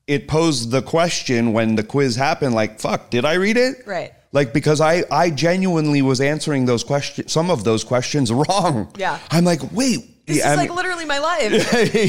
[0.07, 2.55] it posed the question when the quiz happened.
[2.55, 3.87] Like, fuck, did I read it?
[3.87, 4.13] Right.
[4.33, 8.93] Like because I I genuinely was answering those questions, some of those questions wrong.
[8.97, 9.19] Yeah.
[9.31, 11.53] I'm like, wait, This yeah, is I like literally my life.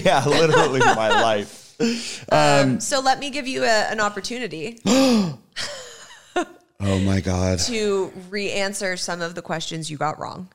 [0.05, 1.59] yeah, literally my life.
[2.31, 4.79] Um, so let me give you a, an opportunity
[6.85, 7.59] Oh my god!
[7.59, 10.49] to re-answer some of the questions you got wrong.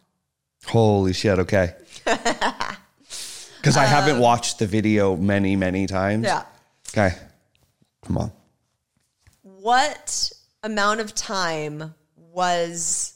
[0.67, 1.39] Holy shit!
[1.39, 1.75] Okay.
[2.05, 6.25] Because I haven't watched the video many, many times.
[6.25, 6.45] Yeah.
[6.91, 7.17] Okay.
[8.05, 8.33] Come on.
[9.43, 10.33] What
[10.63, 13.15] amount of time was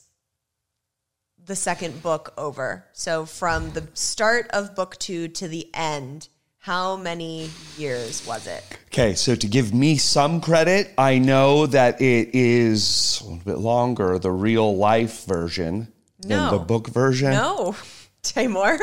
[1.43, 2.85] the second book over?
[2.93, 6.27] So from the start of book two to the end,
[6.59, 8.63] how many years was it?
[8.87, 13.57] Okay, so to give me some credit, I know that it is a little bit
[13.57, 17.31] longer, the real life version than the book version.
[17.31, 17.75] No,
[18.23, 18.79] Taymour.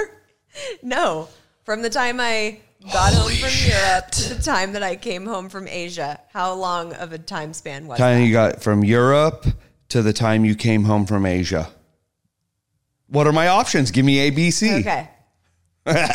[0.83, 1.29] No.
[1.65, 2.61] From the time I
[2.93, 6.95] got home from Europe to the time that I came home from Asia, how long
[6.95, 8.03] of a time span was it?
[8.03, 8.27] Time that?
[8.27, 9.47] you got from Europe
[9.91, 11.69] to the time you came home from Asia.
[13.09, 13.91] What are my options?
[13.91, 14.81] Give me ABC.
[14.81, 15.09] Okay.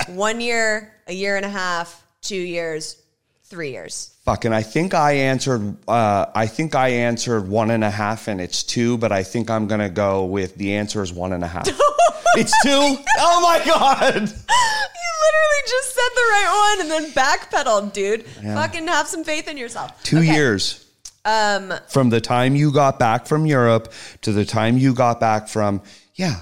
[0.14, 3.02] One year, a year and a half, two years,
[3.44, 4.16] three years.
[4.26, 5.78] Fucking, I think I answered.
[5.88, 8.98] Uh, I think I answered one and a half, and it's two.
[8.98, 11.68] But I think I'm gonna go with the answer is one and a half.
[12.38, 12.70] it's two.
[13.20, 14.14] Oh my god!
[14.16, 18.26] You literally just said the right one and then backpedaled, dude.
[18.26, 20.02] Fucking have some faith in yourself.
[20.04, 20.34] Two Okay.
[20.34, 20.86] years
[21.26, 25.48] Um, from the time you got back from Europe to the time you got back
[25.48, 25.82] from
[26.16, 26.42] yeah,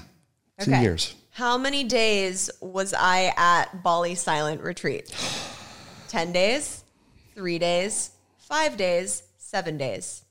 [0.60, 0.82] two okay.
[0.82, 1.14] years.
[1.30, 5.12] How many days was I at Bali Silent Retreat?
[6.08, 6.84] 10 days,
[7.34, 10.22] three days, five days, seven days.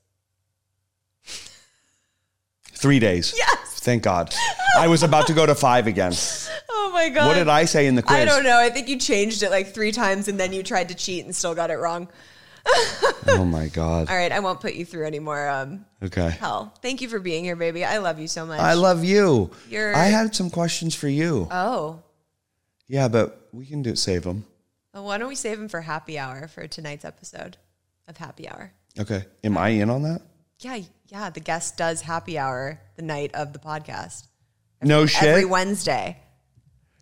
[2.84, 3.34] Three days.
[3.38, 3.80] Yes.
[3.80, 4.36] Thank God.
[4.78, 6.12] I was about to go to five again.
[6.70, 7.28] Oh my God.
[7.28, 8.20] What did I say in the quiz?
[8.20, 8.60] I don't know.
[8.60, 11.34] I think you changed it like three times and then you tried to cheat and
[11.34, 12.10] still got it wrong.
[13.28, 14.10] Oh my God.
[14.10, 14.34] All right.
[14.34, 16.30] I won't put you through any more um, Okay.
[16.32, 16.74] hell.
[16.82, 17.86] Thank you for being here, baby.
[17.86, 18.60] I love you so much.
[18.60, 19.50] I love you.
[19.70, 21.48] You're- I had some questions for you.
[21.50, 22.02] Oh,
[22.90, 24.44] Yeah, but we can do save them.
[24.94, 27.56] Well, why don't we save them for happy hour for tonight's episode
[28.10, 28.74] of Happy Hour?
[29.00, 29.24] Okay.
[29.46, 30.22] Am I in on that?
[30.64, 31.30] Yeah, yeah.
[31.30, 34.28] The guest does happy hour the night of the podcast
[34.82, 35.24] No shit.
[35.24, 36.18] every Wednesday.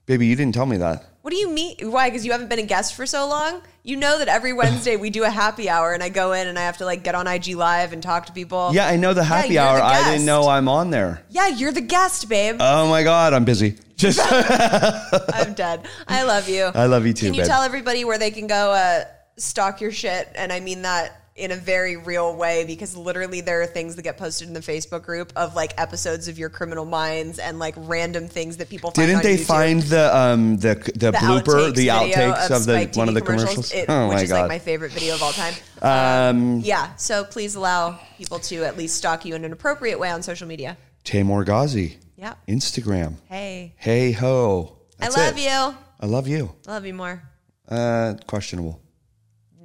[0.05, 1.05] Baby, you didn't tell me that.
[1.22, 1.76] What do you mean?
[1.91, 2.09] Why?
[2.09, 3.62] Because you haven't been a guest for so long.
[3.84, 6.57] You know that every Wednesday we do a happy hour, and I go in and
[6.57, 8.72] I have to like get on IG Live and talk to people.
[8.74, 9.78] Yeah, I know the happy you're hour.
[9.78, 11.24] the I didn't know I'm on there.
[11.30, 12.57] Yeah, you're the guest, babe.
[12.59, 13.78] Oh my god, I'm busy.
[13.95, 15.86] Just I'm dead.
[16.07, 16.64] I love you.
[16.74, 17.47] I love you too, Can you babe.
[17.47, 19.03] tell everybody where they can go uh,
[19.38, 20.28] stalk your shit?
[20.34, 24.01] And I mean that in a very real way because literally there are things that
[24.01, 27.73] get posted in the Facebook group of like episodes of your Criminal Minds and like
[27.77, 29.45] random things that people find didn't they YouTube.
[29.45, 33.13] find the um the the, the blooper, outtakes the outtakes of, the Spike one of
[33.13, 33.71] the commercials?
[33.71, 34.39] It- oh which my is god.
[34.41, 35.53] like my favorite video of all time.
[35.82, 40.11] um Yeah, so please allow people to at least stalk you in an appropriate way
[40.11, 40.77] on social media.
[41.05, 41.97] Taymour Ghazi.
[42.17, 42.34] Yeah.
[42.47, 43.15] Instagram.
[43.29, 44.77] Hey, Hey ho.
[44.99, 45.43] That's I love it.
[45.43, 45.75] you.
[46.01, 46.53] I love you.
[46.67, 47.23] I love you more.
[47.69, 48.82] Uh questionable.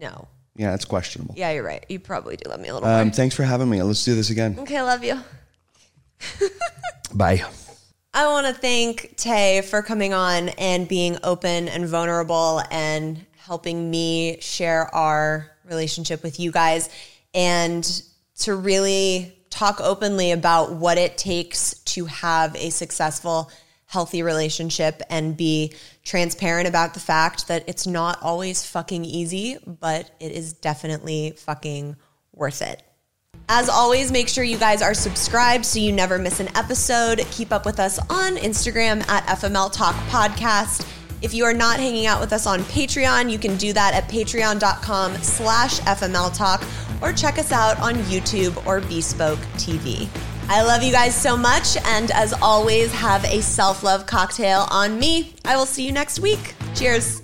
[0.00, 0.28] No.
[0.56, 1.34] Yeah, it's questionable.
[1.36, 1.84] Yeah, you're right.
[1.88, 3.14] You probably do love me a little Um more.
[3.14, 3.82] thanks for having me.
[3.82, 4.56] Let's do this again.
[4.58, 5.20] Okay, I love you.
[7.14, 7.44] Bye.
[8.14, 13.90] I want to thank Tay for coming on and being open and vulnerable and helping
[13.90, 16.88] me share our relationship with you guys
[17.34, 18.02] and
[18.40, 23.50] to really talk openly about what it takes to have a successful,
[23.96, 25.72] healthy relationship and be
[26.04, 31.96] transparent about the fact that it's not always fucking easy, but it is definitely fucking
[32.34, 32.82] worth it.
[33.48, 37.24] As always, make sure you guys are subscribed so you never miss an episode.
[37.30, 40.86] Keep up with us on Instagram at FML Talk Podcast.
[41.22, 44.10] If you are not hanging out with us on Patreon, you can do that at
[44.10, 46.62] patreon.com slash FML Talk
[47.00, 50.06] or check us out on YouTube or Bespoke TV.
[50.48, 54.96] I love you guys so much, and as always, have a self love cocktail on
[54.96, 55.34] me.
[55.44, 56.54] I will see you next week.
[56.76, 57.22] Cheers.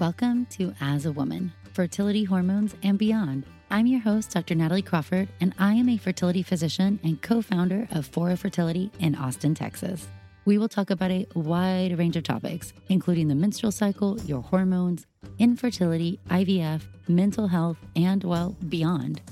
[0.00, 3.44] Welcome to As a Woman Fertility Hormones and Beyond.
[3.70, 4.56] I'm your host, Dr.
[4.56, 9.14] Natalie Crawford, and I am a fertility physician and co founder of Fora Fertility in
[9.14, 10.08] Austin, Texas.
[10.46, 15.06] We will talk about a wide range of topics, including the menstrual cycle, your hormones,
[15.38, 19.22] infertility, IVF, mental health, and, well, beyond.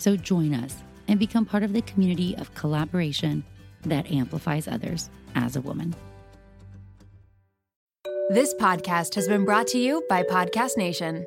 [0.00, 0.74] So join us
[1.08, 3.44] and become part of the community of collaboration
[3.82, 5.94] that amplifies others as a woman.
[8.30, 11.26] This podcast has been brought to you by Podcast Nation.